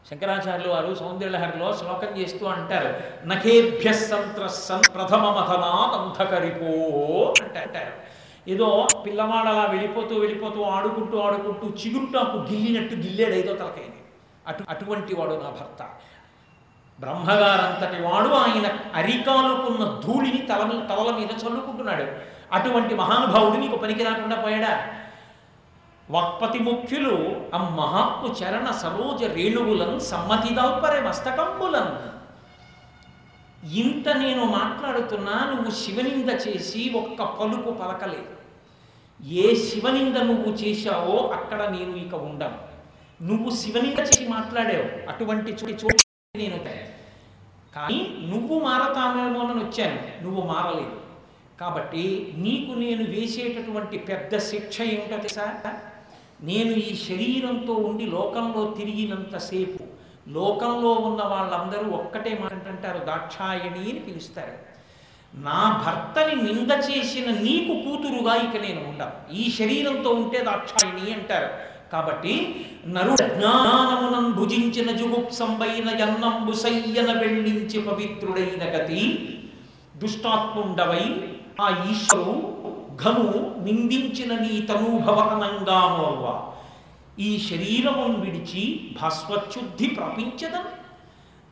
[0.10, 7.94] శంకరాచార్యులు వారు సౌందర్యలహరిలో శ్లోకం చేస్తూ అంటారు నఖేభ్య సంత్రస్సన్ ప్రథమ మథనాత్ అంధకరిపో అంటారు.
[8.48, 14.02] ఏదో పిల్లవాడలా వెళ్ళిపోతూ వెళ్ళిపోతూ ఆడుకుంటూ ఆడుకుంటూ చిగురుటాకు గిల్లినట్టు గిల్లేడు ఏదో తలకైంది
[14.48, 15.90] అటు అటువంటి వాడు నా భర్త.
[17.00, 22.06] బ్రహ్మగారంతటి వాడు ఆయన అరికాలుకున్న ధూళిని తల తలల మీద చల్లుకుంటున్నాడు.
[22.52, 25.00] అటువంటి మహానుభావుడు నీకు పనికి రాకుండా పోయాడా?
[26.12, 32.14] వక్పతి ముఖ్యులు ఆ మహాత్ము చరణ సరోజ రేణువులను సమ్మతిదాల్పరే మస్తకంబులను.
[33.74, 38.34] ఇంత నేను మాట్లాడుతున్నా నువ్వు శివనింద చేసి ఒక్క పలుకు పలకలేదు.
[39.24, 42.58] ఏ శివనింద నువ్వు చేశావో అక్కడ నేను ఇక ఉండను.
[43.24, 46.58] నువ్వు శివనింద చేసి మాట్లాడావు అటువంటి చోటి చోటు నేను
[47.76, 51.02] కానీ నువ్వు మారతామేమోనని వచ్చాను నువ్వు మారలేదు.
[51.60, 55.74] కాబట్టి నీకు నేను వేసేటటువంటి పెద్ద శిక్ష ఏమిటో తెలుసా?
[56.44, 59.84] నేను ఈ శరీరంతో ఉండి లోకంలో తిరిగినంతసేపు
[60.30, 64.56] లోకంలో ఉన్న వాళ్ళందరూ ఒక్కటే మాట అంటారు దాక్షాయణి అని పిలుస్తారు.
[65.34, 71.50] నా భర్తని నింద చేసిన నీకు కూతురుగా ఇక నేను ఉండను ఈ శరీరంతో ఉంటే దాక్షాయణి అంటారు.
[71.92, 72.34] కాబట్టి
[72.88, 79.02] నరు జ్ఞానమునం భుజించిన జుగుప్సంబైన ఎన్నంబు సయ్యన వెళ్ళించి పవిత్రుడైన గతి
[79.98, 81.06] దుష్టాత్ముండవై
[81.62, 82.53] ఆ ఈశ్వరు
[82.96, 86.54] ఘను నిందించిన నీ తనూభవనంగానోర్వ
[87.20, 90.66] ఈ శరీరమును విడిచి భస్వచ్చుద్ధి ప్రాపించదం.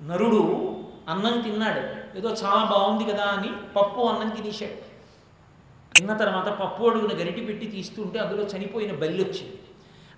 [0.07, 0.75] నరుడు
[1.07, 2.01] అన్నం తిన్నాడు.
[2.17, 4.91] ఏదో చాలా బాగుంది కదా అని పప్పు అన్నం తినేశాడు.
[5.95, 9.59] తిన్న తర్వాత పప్పు అడుగున గరిటి పెట్టి తీస్తుంటే అందులో చనిపోయిన బల్లి వచ్చింది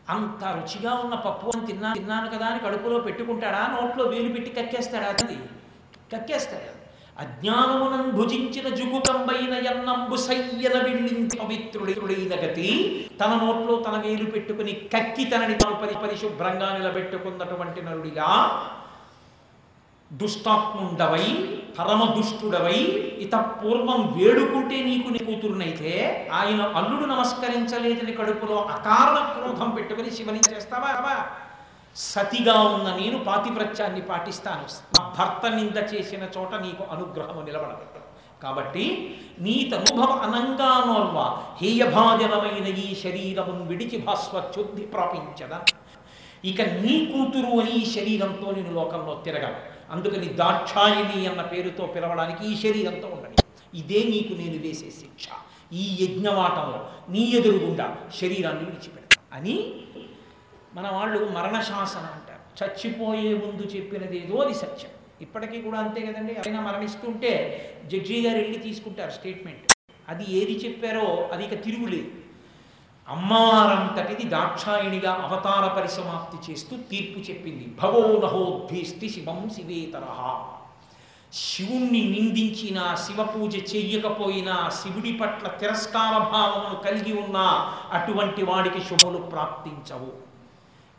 [0.09, 3.79] అంత రుచిగా ఉన్న పప్పు అని తిన్నా తిన్నాను కదా అని కడుపులో పెట్టుకుంటాడా?
[3.81, 5.05] నోట్లో వేలు పెట్టి కక్కేస్తాడా?
[5.05, 5.35] అది
[6.15, 6.82] కక్కేస్తాడు.
[7.17, 12.69] అజ్ఞానమునం భుజించిన జుగుతంబైన ఎన్నంబు సయ్యన వెళ్ళించి పవిత్రుడైన గతి
[13.19, 18.29] తన నోట్లో తన వేలు పెట్టుకుని కక్కి తనని తాను పరి పరిశుభ్రంగా నిలబెట్టుకున్నటువంటి నరుడిగా
[20.11, 21.27] దుష్టాత్ముండవై
[21.77, 22.79] పరమ దుష్టుడవై
[23.19, 25.93] ఇత పూర్వం వేడుకుంటే నీకు నీ కూతురునైతే
[26.33, 31.15] ఆయన అల్లుడు నమస్కరించలేదని కడుపులో అకారణ క్రోధం పెట్టుకుని శివని చేస్తావా అవా?
[31.95, 34.61] సతిగా ఉన్న నేను పాతివ్రత్యాన్ని పాటిస్తాను.
[34.61, 38.03] నా భర్త నింద చేసిన చోట నీకు అనుగ్రహము నిలబడదు.
[38.43, 45.55] కాబట్టి నీ తనుభవ అనంగానోర్వ హేయభాజనమైన ఈ శరీరమును విడిచి భాస్వచ్యుద్ధి ప్రాపించద.
[46.45, 49.59] ఇక నీ కూతురు అని ఈ శరీరంతో నేను లోకంలో తిరగను.
[49.91, 53.35] అందుకని దాక్షాయిని అన్న పేరుతో పిలవడానికి ఈ శరీరంతో ఉండని.
[53.73, 55.27] ఇదే నీకు నేను వేసే శిక్ష.
[55.73, 59.73] ఈ యజ్ఞవాటంలో నీ ఎదురుగుండా శరీరాన్ని విడిచిపెడతా అని
[60.75, 62.43] మన వాళ్ళు మరణశాసనం అంటారు.
[62.59, 64.91] చచ్చిపోయే ముందు చెప్పినది ఏదో అది సత్యం.
[65.21, 66.33] ఇప్పటికీ కూడా అంతే కదండి?
[66.33, 67.31] ఎవరైనా మరణిస్తుంటే
[67.85, 69.73] జడ్జి గారు వెళ్ళి తీసుకుంటారు స్టేట్మెంట్.
[70.09, 72.11] అది ఏది చెప్పారో అది ఇక తిరుగులేదు.
[73.07, 77.75] అమ్మవారంతటిది దాక్షాయణిగా అవతార పరిసమాప్తి చేస్తూ తీర్పు చెప్పింది.
[77.81, 80.47] భవో నహోద్భీష్టి శివం శివేతరహ
[81.33, 87.37] శివుణ్ణి నిందించిన శివ పూజ చెయ్యకపోయినా శివుడి పట్ల తిరస్కార భావమును కలిగి ఉన్న
[87.91, 90.32] అటువంటి వాడికి శుభములు ప్రాప్తించవు.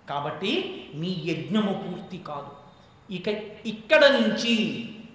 [0.08, 0.52] కాబట్టి
[0.94, 2.50] మీ యజ్ఞము పూర్తి కాదు.
[3.10, 3.28] ఇక
[3.66, 4.54] ఇక్కడ నుంచి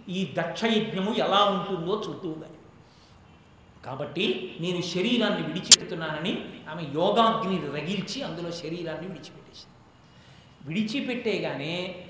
[0.10, 2.56] ఈ దక్ష యజ్ఞము ఎలా ఉంటుందో చూద్దాం
[3.86, 9.76] కాబట్టి నేను శరీరాన్ని విడిచిపెడుతున్నానని ఆమె యోగాగ్ని రగిల్చి అందులో శరీరాన్ని విడిచిపెట్టేసింది.
[10.66, 12.06] విడిచిపెట్టేగానే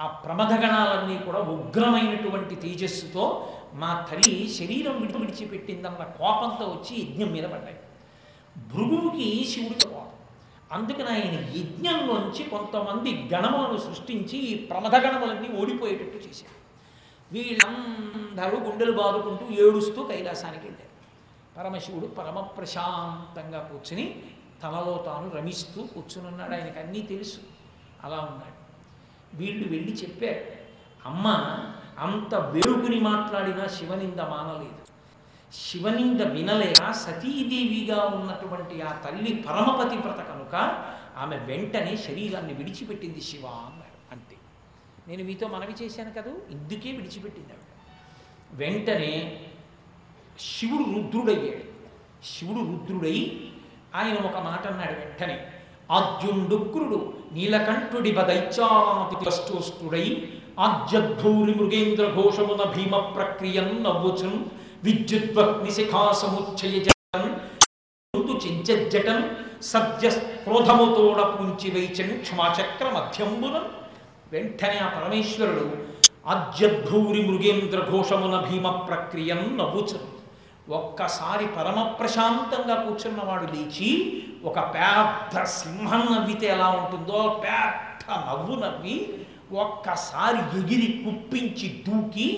[0.00, 7.76] ఆ ప్రమథగణాలన్నీ కూడా ఉగ్రమైనటువంటి తేజస్సుతో మా తల్లి శరీరం విడి విడిచిపెట్టిందన్న కోపంతో వచ్చి యజ్ఞం మీద పడ్డాయి.
[8.68, 10.08] భృగువుకి శివుడికి కోపం.
[10.72, 16.62] అందుకని ఆయన యజ్ఞంలోంచి కొంతమంది గణములను సృష్టించి ఈ ప్రమథ గణములన్నీ ఓడిపోయేటట్టు చేశారు.
[17.32, 20.92] వీళ్ళందరూ గుండెలు బాదుకుంటూ ఏడుస్తూ కైలాసానికి వెళ్ళారు.
[21.58, 24.22] పరమశివుడు పరమ ప్రశాంతంగా కూర్చుని
[24.62, 26.52] తనలో తాను రమిస్తూ కూర్చునున్నాడు.
[26.52, 27.38] ఆయనకు అన్నీ తెలుసు.
[28.04, 28.62] అలా ఉన్నాడు.
[29.36, 30.62] వీళ్ళు వెళ్ళి చెప్పారు
[31.06, 31.26] అమ్మ
[31.98, 34.81] అంత వెలుగుని మాట్లాడినా శివనింద మానలేదు.
[35.52, 40.84] శివనింద వినలేక సతీదేవిగా ఉన్నటువంటి ఆ తల్లి పరమపతివ్రత కనుక
[41.18, 44.12] ఆమె వెంటనే శరీరాన్ని విడిచిపెట్టింది శివ అన్నాడు.
[44.12, 44.36] అంతే.
[45.08, 46.30] నేను మీతో మనవి చేశాను కదా?
[46.50, 47.62] ఇందుకే విడిచిపెట్టింది ఆవిడ.
[48.52, 49.46] వెంటనే
[50.40, 51.62] శివుడు రుద్రుడయ్యాడు.
[52.24, 53.40] శివుడు రుద్రుడై
[53.94, 55.46] ఆయన ఒక మాట అన్నాడు వెంటనే.
[55.90, 64.44] ఆద్యుండుగ్రుడు నీలకంఠుడి బదైచావామతి కష్టోష్టుడై ఆద్యద్భూరి మృగేంద్ర ఘోషమున భీమ ప్రక్రియన్ నవ్వుచున్
[64.82, 66.78] విద్యుద్వగ్ని శిఖా సముచ్చయ
[68.14, 68.34] ముందు
[69.62, 70.08] సద్య
[70.44, 71.68] క్రోధముతోడ పుంచి
[72.22, 73.68] క్షమాచక్ర మధ్యంబునన్
[74.32, 75.64] వెంటనే ఆ పరమేశ్వరుడు
[76.26, 80.08] ఆద్యద్భూరి మృగేంద్ర ఘోషమున భీమ ప్రక్రియం నవ్వుచున్
[80.70, 83.90] ఒక్కసారి పరమ ప్రశాంతంగా కూర్చున్నవాడు లేచి
[84.44, 88.96] ఒక పెద్ద సింహం నవ్వితే ఎలా ఉంటుందో పెద్ద నవ్వు నవ్వి
[89.56, 92.28] ఒక్కసారి ఎగిరి కుప్పించి దూకి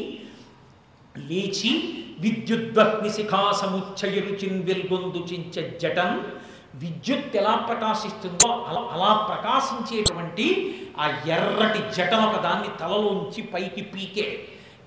[1.24, 1.72] లేచి
[2.20, 6.20] విద్యుద్వగ్ని శిఖా సముచ్చయరుచిన్ వెల్గొందు చించ జటన్
[6.74, 14.44] విద్యుత్ ఎలా ప్రకాశిస్తుందో అలా అలా ప్రకాశించేటువంటి ఆ ఎర్రటి జటం ఒక దాన్ని తలలోంచి పైకి పీకే.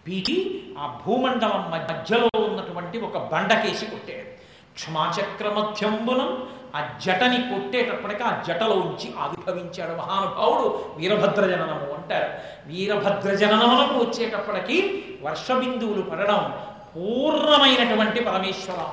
[0.07, 4.27] పీకి ఆ భూమండలం మధ్యలో ఉన్నటువంటి ఒక బండకేసి కొట్టాడు.
[4.73, 12.29] క్షమాచక్రమధ్యంబునం ఆ జటని కొట్టేటప్పటికి ఆ జటలోంచి ఆవిర్భవించాడు మహానుభావుడు వీరభద్ర జననము అంటారు.
[12.67, 16.59] వీరభద్ర జననమునకు వచ్చేటప్పటికి వర్షబిందువులు పడడం
[16.95, 18.91] పూర్ణమైనటువంటి పరమేశ్వరం.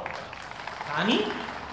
[0.88, 1.18] కానీ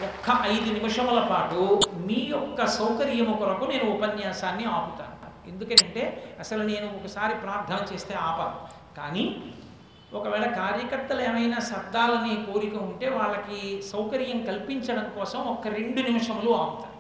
[0.08, 5.18] ఒక్క ఐదు నిమిషముల పాటు మీ యొక్క సౌకర్యము కొరకు నేను ఉపన్యాసాన్ని ఆపుతాను.
[5.52, 6.04] ఎందుకంటే
[6.40, 8.58] అసలు నేను ఒకసారి ప్రార్థన చేస్తే ఆపాను.
[8.98, 9.26] కానీ
[10.14, 13.60] ఒకవేళ కార్యకర్తలు ఏమైనా శబ్దాలనే కోరిక ఉంటే వాళ్ళకి
[13.92, 16.98] సౌకర్యం కల్పించడం కోసం ఒక రెండు నిమిషములు ఆపుతాను.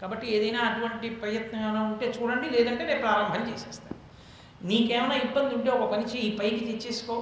[0.00, 3.96] కాబట్టి ఏదైనా అటువంటి ప్రయత్నం ఏమైనా ఉంటే చూడండి లేదంటే నేను ప్రారంభం చేసేస్తాను.
[4.64, 7.16] నీకేమైనా ఇబ్బంది ఉంటే ఒక పని చేయి పైకి తెచ్చేసుకో.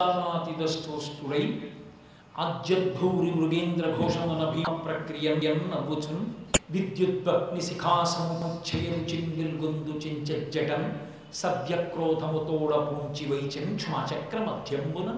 [0.00, 1.42] స్థూడై
[2.38, 6.22] ఆజ్యద్భూరి మృగేంద్ర ఘోషమున భీమ ప్రక్రియం నవ్వుచున్
[6.70, 10.84] విద్యుద్వగ్ని శిఖాసముచ్చయను చిన్విల్గొందు చించజటం
[11.34, 15.10] సవ్యక్రోధముతోడ పూంచి వైచన్ క్షమాచక్ర మధ్యంబున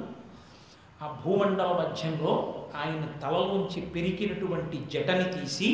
[1.01, 2.33] ఆ భూమండల మధ్యంలో
[2.77, 5.71] ఆయన తలలోంచి పెరిగినటువంటి జటని తీసి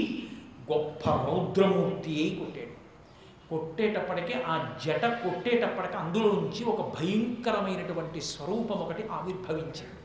[0.71, 2.31] గొప్ప రౌద్రమూర్తి అయి
[3.51, 9.99] కొట్టేటప్పటికీ ఆ జట కొట్టేటప్పటికి అందులోంచి ఒక భయంకరమైనటువంటి స్వరూపం ఒకటి ఆవిర్భవించింది.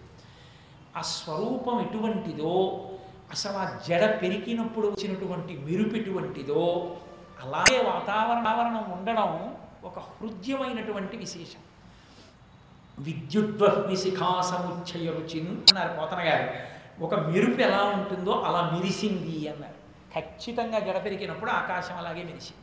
[0.99, 2.53] ఆ స్వరూపం ఎటువంటిదో
[3.33, 6.63] అసలు ఆ జడ పెరిగినప్పుడు వచ్చినటువంటి మెరుపు ఎటువంటిదో
[7.43, 9.31] అలాగే వాతావరణం ఉండడం
[9.89, 11.61] ఒక హృద్యమైనటువంటి విశేషం.
[13.05, 16.47] విద్యుద్వహ్ని శిఖా సముచ్చయ రుచిన్ అన్నారు పోతన గారు
[17.05, 19.77] ఒక మెరుపు ఎలా ఉంటుందో అలా మెరిసింది అన్నారు.
[20.15, 22.62] ఖచ్చితంగా జడ పెరిగినప్పుడు ఆకాశం అలాగే మెరిసింది.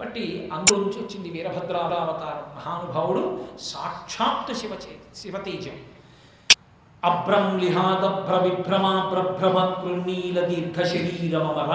[0.00, 2.44] బట్టి అందులోంచి వచ్చింది వీరభద్రావతారం.
[2.56, 3.22] మహానుభావుడు
[3.70, 4.72] సాక్షాత్తు శివ
[5.14, 5.76] శివతేజం.
[7.02, 11.72] అభ్రంలిహాదభ్ర విభ్రమా ప్రభ్రమ కృన్నీల దీర్ఘ శరీరమర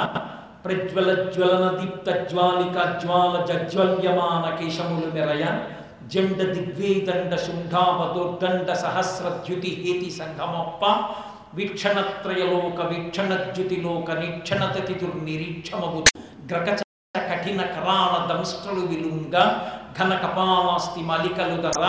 [0.66, 5.46] ప్రజ్వల జ్వలన దీప్త జ్వాలిక జ్వాల జజ్వల్యమాన కేశములు మెరయ
[6.14, 10.86] జండ దిగ్వేదండ శుంఠాపదోర్దండ సహస్రద్యుతి హేతి సంఘమొప్ప
[11.56, 16.02] వీక్షణత్రయలోక వీక్షణద్యుతిలోక నిక్షణతతిదుర్నిరీక్షమగు
[16.52, 16.83] గ్రకచ
[17.44, 18.14] కఠిన కరాళ
[18.90, 19.36] విలుంగ
[19.98, 21.84] ఘన కపాలాస్తి మలికలు ధర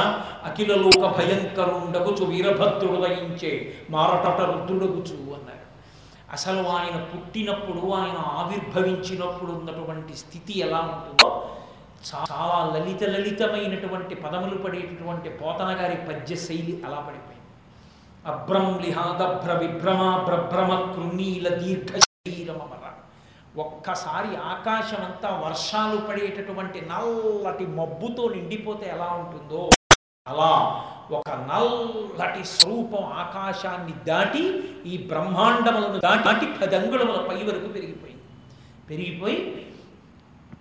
[0.44, 3.50] అఖిలలోక భయంకరుండగుచు వీరభద్రుడు వహించే
[3.90, 5.64] మారటట రుద్రుడగుచు అన్నారు.
[6.32, 11.30] అసలు ఆయన పుట్టినప్పుడు ఆయన ఆవిర్భవించినప్పుడు ఉన్నటువంటి స్థితి ఎలా ఉంటుందో
[12.10, 17.48] చాలా లలిత లలితమైనటువంటి పదములు పడేటటువంటి పోతన గారి పద్య శైలి అలా పడిపోయింది.
[18.32, 22.03] అభ్రం లిహాదభ్ర విభ్రమ భ్రభ్రమ కృణీల దీర్ఘ
[23.62, 29.60] ఒక్కసారి ఆకాశం అంతా వర్షాలు పడేటటువంటి నల్లటి మబ్బుతో నిండిపోతే ఎలా ఉంటుందో?
[30.26, 30.48] అలా
[31.16, 34.42] ఒక నల్లటి స్వరూపం ఆకాశాన్ని దాటి
[34.92, 38.24] ఈ బ్రహ్మాండములను దాటి పదంగుళముల పై వరకు పెరిగిపోయింది.
[38.90, 39.38] పెరిగిపోయి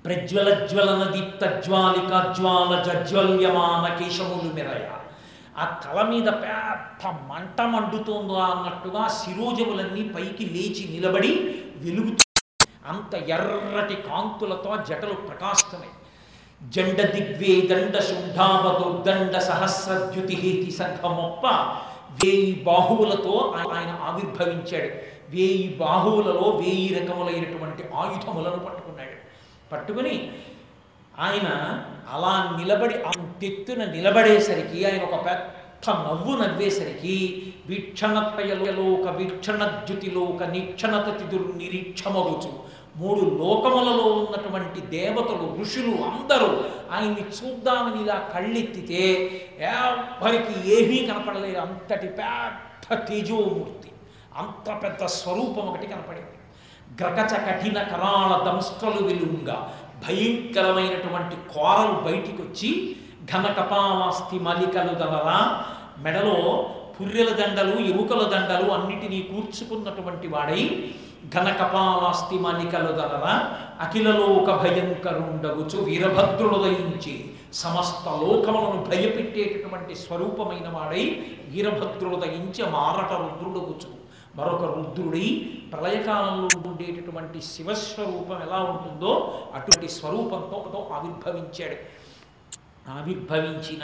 [0.06, 4.88] ప్రజ్వల జ్వలన దీప్త జ్వాలిక జ్వాల జజ్వల్యమాన కేశములు మెరయ.
[5.62, 11.32] ఆ తల మీద పెద్ద మంట మండుతోందో అన్నట్టుగా శిరోజములన్నీ పైకి లేచి నిలబడి
[11.86, 12.22] వెలుగుతూ
[12.88, 15.92] అంత ఎర్రటి కాంతులతో జటలు ప్రకాశమై
[16.74, 21.46] జండ దిగ్వే దండ శుంఠావదుర్దండ సహస్రద్యుతి సంఘమొప్ప
[22.24, 24.90] వేయి బాహువులతో ఆయన ఆవిర్భవించాడు.
[25.30, 29.16] వేయి బాహువులలో వేయి రకములైనటువంటి ఆయుధములను పట్టుకున్నాడు.
[29.72, 30.16] పట్టుకుని
[31.20, 31.48] ఆయన
[32.14, 37.16] అలా నిలబడి అంతెత్తున నిలబడేసరికి ఆయన ఒక పెద్ద నవ్వు నవ్వేసరికి
[37.68, 42.52] వీక్షణత్రయలోక వీక్షణద్యుతిలోక నిక్షణతతిదురు నిరీక్షమగుచు
[42.96, 46.50] మూడు లోకములలో ఉన్నటువంటి దేవతలు ఋషులు అందరూ
[46.92, 49.04] ఆయన్ని చూద్దామని ఇలా కళ్ళెత్తితే
[49.62, 51.58] ఎవరికి ఏమీ కనపడలేదు.
[51.58, 53.90] అంతటి పెద్ద తేజోమూర్తి
[54.38, 56.38] అంత పెద్ద స్వరూపం ఒకటి కనపడింది.
[57.02, 59.58] గ్రగచ కఠిన కరాళ దంస్ట్రలు వెలుంగా
[60.08, 62.72] భయంకరమైనటువంటి కోరలు బయటికి వచ్చి
[63.34, 63.46] ఘన
[64.42, 65.40] మలికలు దలరా
[65.98, 66.38] మెడలో
[66.96, 70.64] పుర్రెల దండలు ఎముకల దండలు అన్నిటినీ కూర్చుకున్నటువంటి వాడై
[71.30, 84.04] ఘనకపాలాస్తి మణికలు మలికలు అఖిలలోక భయంకరుండగుచు వీరభద్రుడుదయించి సమస్త లోకములను భయపెట్టేటటువంటి స్వరూపమైన వాడై వీరభద్రుడుదయించి మారట రుద్రుడగుచు.
[84.36, 91.76] మరొక రుద్రుడై ప్రళయకాలంలో ఉండేటటువంటి శివస్వరూపం ఎలా ఉంటుందో అటువంటి స్వరూపంతో ఆవిర్భవించాడు.
[92.92, 93.84] ఆవిర్భవించిన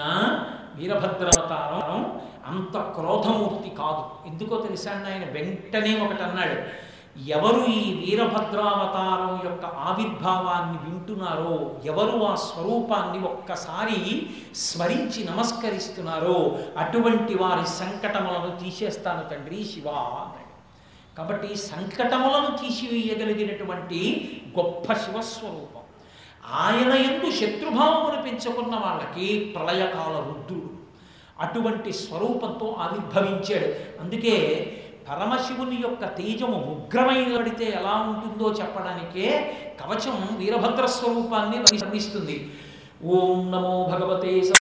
[0.76, 4.30] వీరభద్రావతారం అంత క్రోధమూర్తి కాదు.
[4.30, 6.90] ఎందుకో తెలుసా ఆయన వెంటనే ఒకటి అన్నాడు
[7.28, 18.64] ఎవరు ఈ వీరభద్రావతారం యొక్క ఆవిర్భావాన్ని వింటున్నారో ఎవరు ఆ స్వరూపాన్ని ఒక్కసారి స్మరించి నమస్కరిస్తున్నారో అటువంటి వారి సంకటములను
[18.64, 20.50] తీసేస్తాను తండ్రి శివ అన్నాడు.
[21.18, 25.82] కాబట్టి సంకటములను తీసివేయగలిగినటువంటి గొప్ప శివస్వరూపం.
[26.52, 30.80] ఆయన ఎందు శత్రుభావమును పెంచుకున్న వాళ్ళకి ప్రళయకాల రుద్రుడు
[31.40, 34.02] అటువంటి స్వరూపంతో ఆవిర్భవించాడు.
[34.02, 34.36] అందుకే
[35.10, 39.28] పరమశివుని యొక్క తేజము ఉగ్రమైనబడితే ఎలా ఉంటుందో చెప్పడానికే
[39.80, 42.38] కవచం వీరభద్ర స్వరూపాన్ని వర్ణిస్తుంది.
[43.06, 44.34] ఓం నమో భగవతే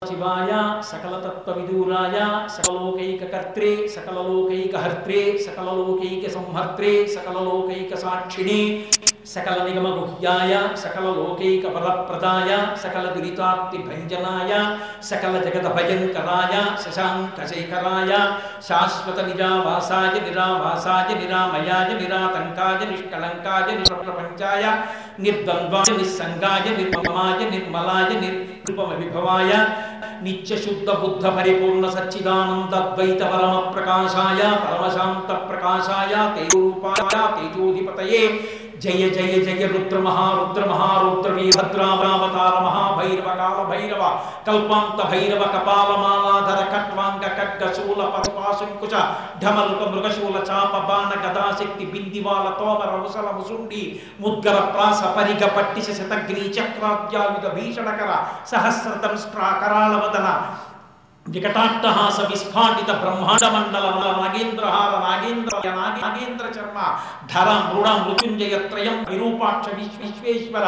[0.09, 0.53] శివాయ
[0.91, 2.19] సకలతత్వ విదూరాయ
[2.57, 8.61] సకలోకైక కర్త్రే సకలలోకైక హర్త్రే సకలలోకైక సంహర్త్రే సకలలోకైక సాక్షిణే
[9.31, 12.49] सकल निगम गुह्याय सकल लोकैक फल प्रदाय
[12.83, 14.53] सकल दुरितापि भंजनाय
[15.11, 18.11] सकल जगत भयंकराय शशांक शेखराय
[18.69, 24.65] शाश्वत निजावासाय निरावासाय, निरामयाय निरातंकाय निष्कलंकाय निरप्रपंचाय
[25.21, 29.53] निर्द्वन्द्वाय निसंगाय निर्ममाय निर्मलाय निर्कृपम विभवाय
[30.23, 38.27] नित्य शुद्ध बुद्ध परिपूर्ण सच्चिदानंद द्वैत परम प्रकाशाय परम शांत प्रकाशाय तेजोपाय तेजोधिपतये
[38.81, 44.03] జయ జయ జయ రుద్ర మహారుద్ర మహారుద్ర వీరభద్రావతార మహాభైరవ కాల భైరవ
[44.47, 48.95] కల్పాంత భైరవ కపాలమాలాధర కట్వాంగ ఖడ్గ శూల పరపాశంకుశ
[49.43, 53.83] ఢమలుక మృగశూల చాప బాణ గదాశక్తి బిందివాల తోమర ముసల ముసుండి
[54.21, 58.13] ముద్గర ప్రాస పరిగ పట్టిశ శతగ్రీ చక్రాద్యాయుధ భీషణకర
[58.47, 59.17] సహస్రతం
[59.61, 60.29] కరాళవదన వదన
[61.27, 66.79] विकटाट्टः सविस्फाटित ब्रह्माण्डमण्डलः नागेन्द्रहार नागेन्द्र नागेन्द्र चर्म
[67.33, 70.65] धर मृण मृत्युंजय मृत्युञ्जयत्रयं विरूपाक्ष विश्वेश्वर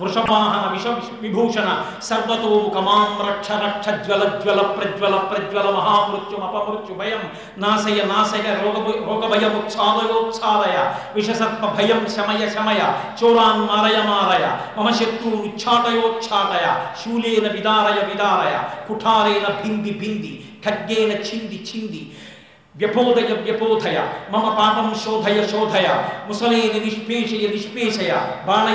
[0.00, 0.86] वृषभाहन विष
[1.22, 1.68] विभूषण
[2.08, 7.26] सर्वतो मुखमां रक्ष रक्ष ज्वल ज्वल प्रज्वल प्रज्वल महामृत्युम अपमृत्यु भयम
[7.64, 8.76] नाशय नाशय रोग
[9.08, 10.78] रोग भय उच्छादयोच्छादय
[11.16, 12.82] रोगभयमुच्छादयोच्छादय भयम शमय शमय
[13.18, 14.46] चोरान् मारय मारय
[14.78, 16.66] मम शत्रून् उच्छाटयोच्छाटय
[17.02, 20.32] शूलेन विदारय विदारय कुठारेण भिन्दि bindi,
[20.64, 22.02] ಖಡ್ಗೇನ ಚಿಂದಿ ಚಿಂದಿ
[22.78, 28.10] व्यपोदय, व्यपोधय। मम पापम शोधय शोधय। मुसलेन निष्पेषय निष्पेषय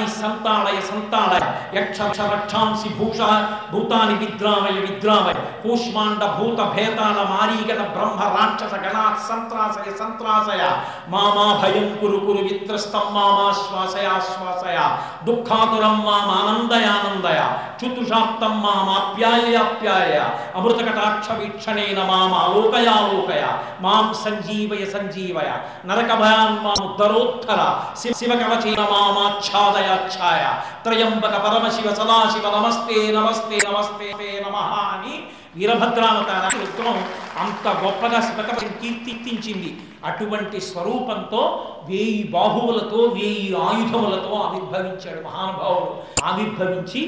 [0.07, 1.41] संताणय संताणय
[1.79, 10.81] यक्षक्ष रक्षांसि भूषा, भूतानि विद्रामय विद्रामय। कूष्मांड भूत भेतान मारीगत ब्रह्म राक्षस गणा संत्रासय संत्रासय।
[11.09, 17.39] मामा भयं कुरु कुरु वित्रस्तम मामा मा श्वासयाश्वासय दुःखातुरं मामानन्दयानन्दय।
[17.79, 20.17] चतुषाप्तं मामाप्याययाप्यायय।
[20.55, 25.49] अमृतकटाक्षवीक्षणेन मामालोकयालोकया। मा మాం సంజీవయ సంజీవయ.
[25.85, 27.61] నరక భయాన్ మాముద్ధరోత్తర
[27.97, 30.43] శివ శివ కవచేన మామాచ్ఛాదయాచ్ఛాయ
[30.83, 34.55] త్రయంబక పరమశివ సదాశివ నమస్తే నమస్తే నమస్తే నమ
[34.93, 35.15] అని
[35.55, 36.97] వీరభద్రావతార ఉత్తమం
[37.39, 39.71] అంత గొప్పగా శివకవచం కీర్తించింది.
[40.05, 41.41] అటువంటి స్వరూపంతో
[41.87, 45.93] వేయి బాహువులతో వేయి ఆయుధములతో ఆవిర్భవించాడు మహానుభావుడు.
[46.23, 47.01] ఆవిర్భవించి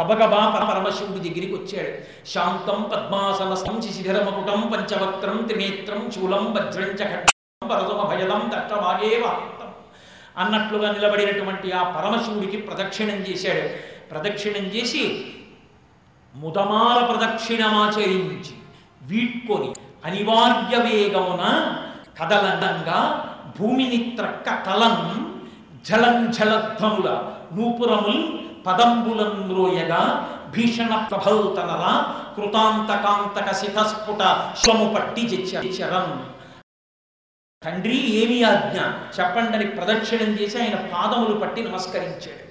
[0.00, 1.90] గబగబా పరమశివుడి దగ్గరికి వచ్చాడు.
[2.28, 7.08] శాంతం పద్మాసనస్థం శిశిరమకుటం పంచవక్త్రం త్రినేత్రం చూలం వజ్రం చ
[7.72, 9.24] ఖడ్గం భయదం దట్టమాగేవ
[10.38, 13.64] అన్నట్లుగా నిలబడినటువంటి ఆ పరమశివుడికి ప్రదక్షిణం చేశాడు.
[14.10, 15.02] ప్రదక్షిణం చేసి
[16.34, 18.54] ముదమాల ప్రదక్షిణమాచరించి
[19.02, 19.70] వీడ్కొని
[20.04, 21.44] అనివార్య వేగమున
[22.20, 22.98] కదలంగా
[23.58, 24.96] భూమిని త్రక్క తలం
[25.88, 27.08] జలం జలధ్వముల
[27.52, 28.22] నూపురముల్
[28.66, 30.00] పదంబులం మ్రోయగా
[30.50, 34.22] భీషణ ప్రభల్తనల కృతాంతకాంతక శితస్ఫుట
[34.56, 36.26] స్వము పట్టి చరం
[37.64, 38.78] తండ్రి ఏమి ఆజ్ఞ?
[39.20, 42.50] చెప్పండని ప్రదక్షిణం చేసి ఆయన పాదములు పట్టి నమస్కరించాడు.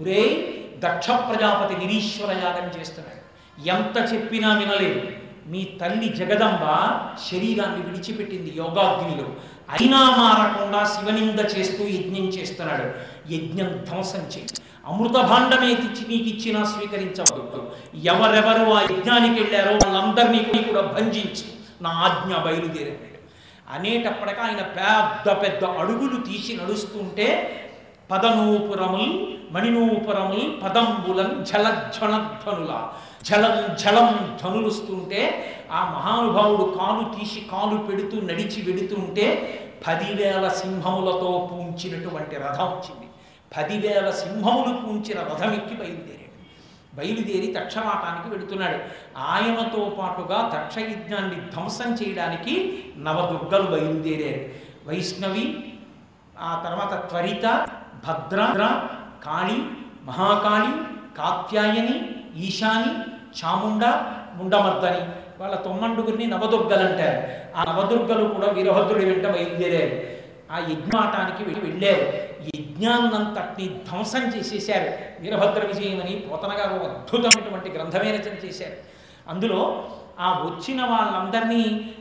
[0.00, 3.22] ఒరే దక్ష ప్రజాపతి నిరీశ్వర యాగం చేస్తున్నాడు.
[3.68, 5.08] ఎంత చెప్పినా వినలేదు.
[5.46, 6.64] మీ తల్లి జగదంబ
[7.30, 9.28] శరీరాన్ని విడిచిపెట్టింది యోగాగ్నిలో.
[9.70, 12.84] అయినా మారకుండా శివనింద చేస్తూ యజ్ఞం చేస్తున్నాడు.
[13.32, 14.48] యజ్ఞం ధ్వంసం చేయి.
[14.86, 17.60] అమృత భాండమే తెచ్చి నీకు స్వీకరించవద్దు
[18.04, 21.46] ఎవరెవరు ఆ యజ్ఞానికి వెళ్ళారో వాళ్ళందరినీ కూడా భంజించి
[21.82, 23.08] నా ఆజ్ఞ బయలుదేరాడు
[23.68, 27.28] అనేటప్పటికీ ఆయన పెద్ద పెద్ద అడుగులు తీసి నడుస్తుంటే
[28.10, 29.12] పదనూపురముల్
[29.52, 32.72] మణినూపురముల్ పదంబులం జలధ్వనధ్వనుల
[33.24, 34.08] జలం జలం
[34.40, 35.22] ధ్వనులుస్తుంటే
[35.70, 39.26] ఆ మహానుభావుడు కాలు తీసి కాలు పెడుతూ నడిచి వెడుతుంటే
[39.86, 43.06] పదివేల సింహములతో పూంచినటువంటి రథం వచ్చింది.
[43.56, 46.18] పదివేల సింహములు పూంచిన రథం ఎక్కి బయలుదేరాడు.
[46.96, 48.78] బయలుదేరి దక్షవాటానికి వెళుతున్నాడు.
[49.18, 54.42] ఆయనతో పాటుగా దక్షయజ్ఞాన్ని ధ్వంసం చేయడానికి నవదుర్గలు బయలుదేరారు.
[54.88, 55.64] వైష్ణవి
[56.40, 57.66] ఆ తర్వాత త్వరిత
[58.06, 58.40] భద్ర
[59.24, 59.58] కాళి
[60.02, 60.72] మహాకాళి
[61.16, 61.96] కాత్యాయని
[62.36, 62.92] ఈశాని
[63.38, 63.84] చాముండ
[64.34, 65.02] ముండమర్దని
[65.42, 67.20] వాళ్ళ తొమ్మండుగురిని నవదుర్గలు అంటారు
[67.56, 70.21] ఆ నవదుర్గలు కూడా వీరభద్రుడి వెంట బయలుదేరారు.
[70.52, 72.32] ఆ యజ్ఞాటానికి వెళ్ళారు.
[72.56, 75.22] యజ్ఞాన్నంతటిని ధ్వంసం చేసేశారు.
[75.22, 78.76] వీరభద్ర విజయం అని ఒక అద్భుతమైనటువంటి గ్రంథమే రచన చేశారు.
[79.28, 79.88] అందులో
[80.20, 81.94] ఆ వచ్చిన వాళ్ళందరినీ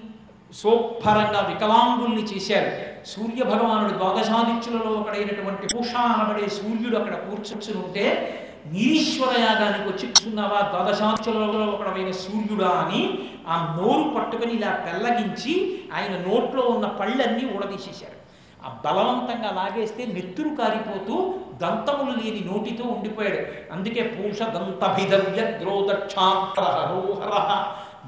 [0.54, 2.72] సోపరంగా వికలాంగుల్ని చేశారు.
[3.08, 10.70] సూర్య భగవానుడు ద్వాదశాదిత్యులలో ఒకడైనటువంటి పూష అనబడే సూర్యుడు అక్కడ కూర్చుని ఉంటే నిరీశ్వర యాగానికి వచ్చి కూర్చున్నావా?
[10.70, 18.21] ద్వాదశాదిత్యులలో ఒకడైన సూర్యుడా అని ఆ నోరు పట్టుకొని ఇలా పెల్లగించి ఆయన నోట్లో ఉన్న పళ్ళన్నీ ఊడదీసేశారు.
[18.66, 21.16] ఆ బలవంతంగా లాగేస్తే నెత్తురు కారిపోతూ
[21.62, 23.74] దంతములు లేని నోటితో ఉండిపోయాడు.
[23.74, 27.34] అందుకే పూష దంతభిదవ్య ద్రోదక్షాహరోహర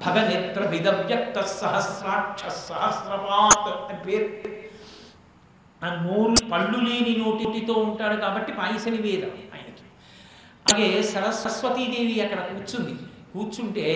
[0.05, 4.29] భగనేత్ర విదవ్యక్త సహస్రాక్ష సహస్రపాత్ అని పేరు.
[5.85, 9.83] ఆ నోరు పళ్ళు లేని నోటితో ఉంటాడు కాబట్టి పాయసని వేదం ఆయనకి.
[10.65, 12.95] అలాగే సరస్వతీదేవి అక్కడ కూర్చుంది.
[13.33, 13.87] కూర్చుంటే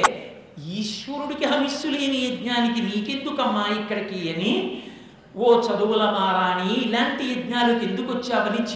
[0.79, 4.83] ఈశ్వరుడికి హవిస్సు లేని యజ్ఞానికి నీకెందుకమ్మా ఇక్కడికి అని
[5.39, 8.59] ఓ చదువుల మారాణి ఇలాంటి యజ్ఞాలకు ఎందుకు వచ్చావని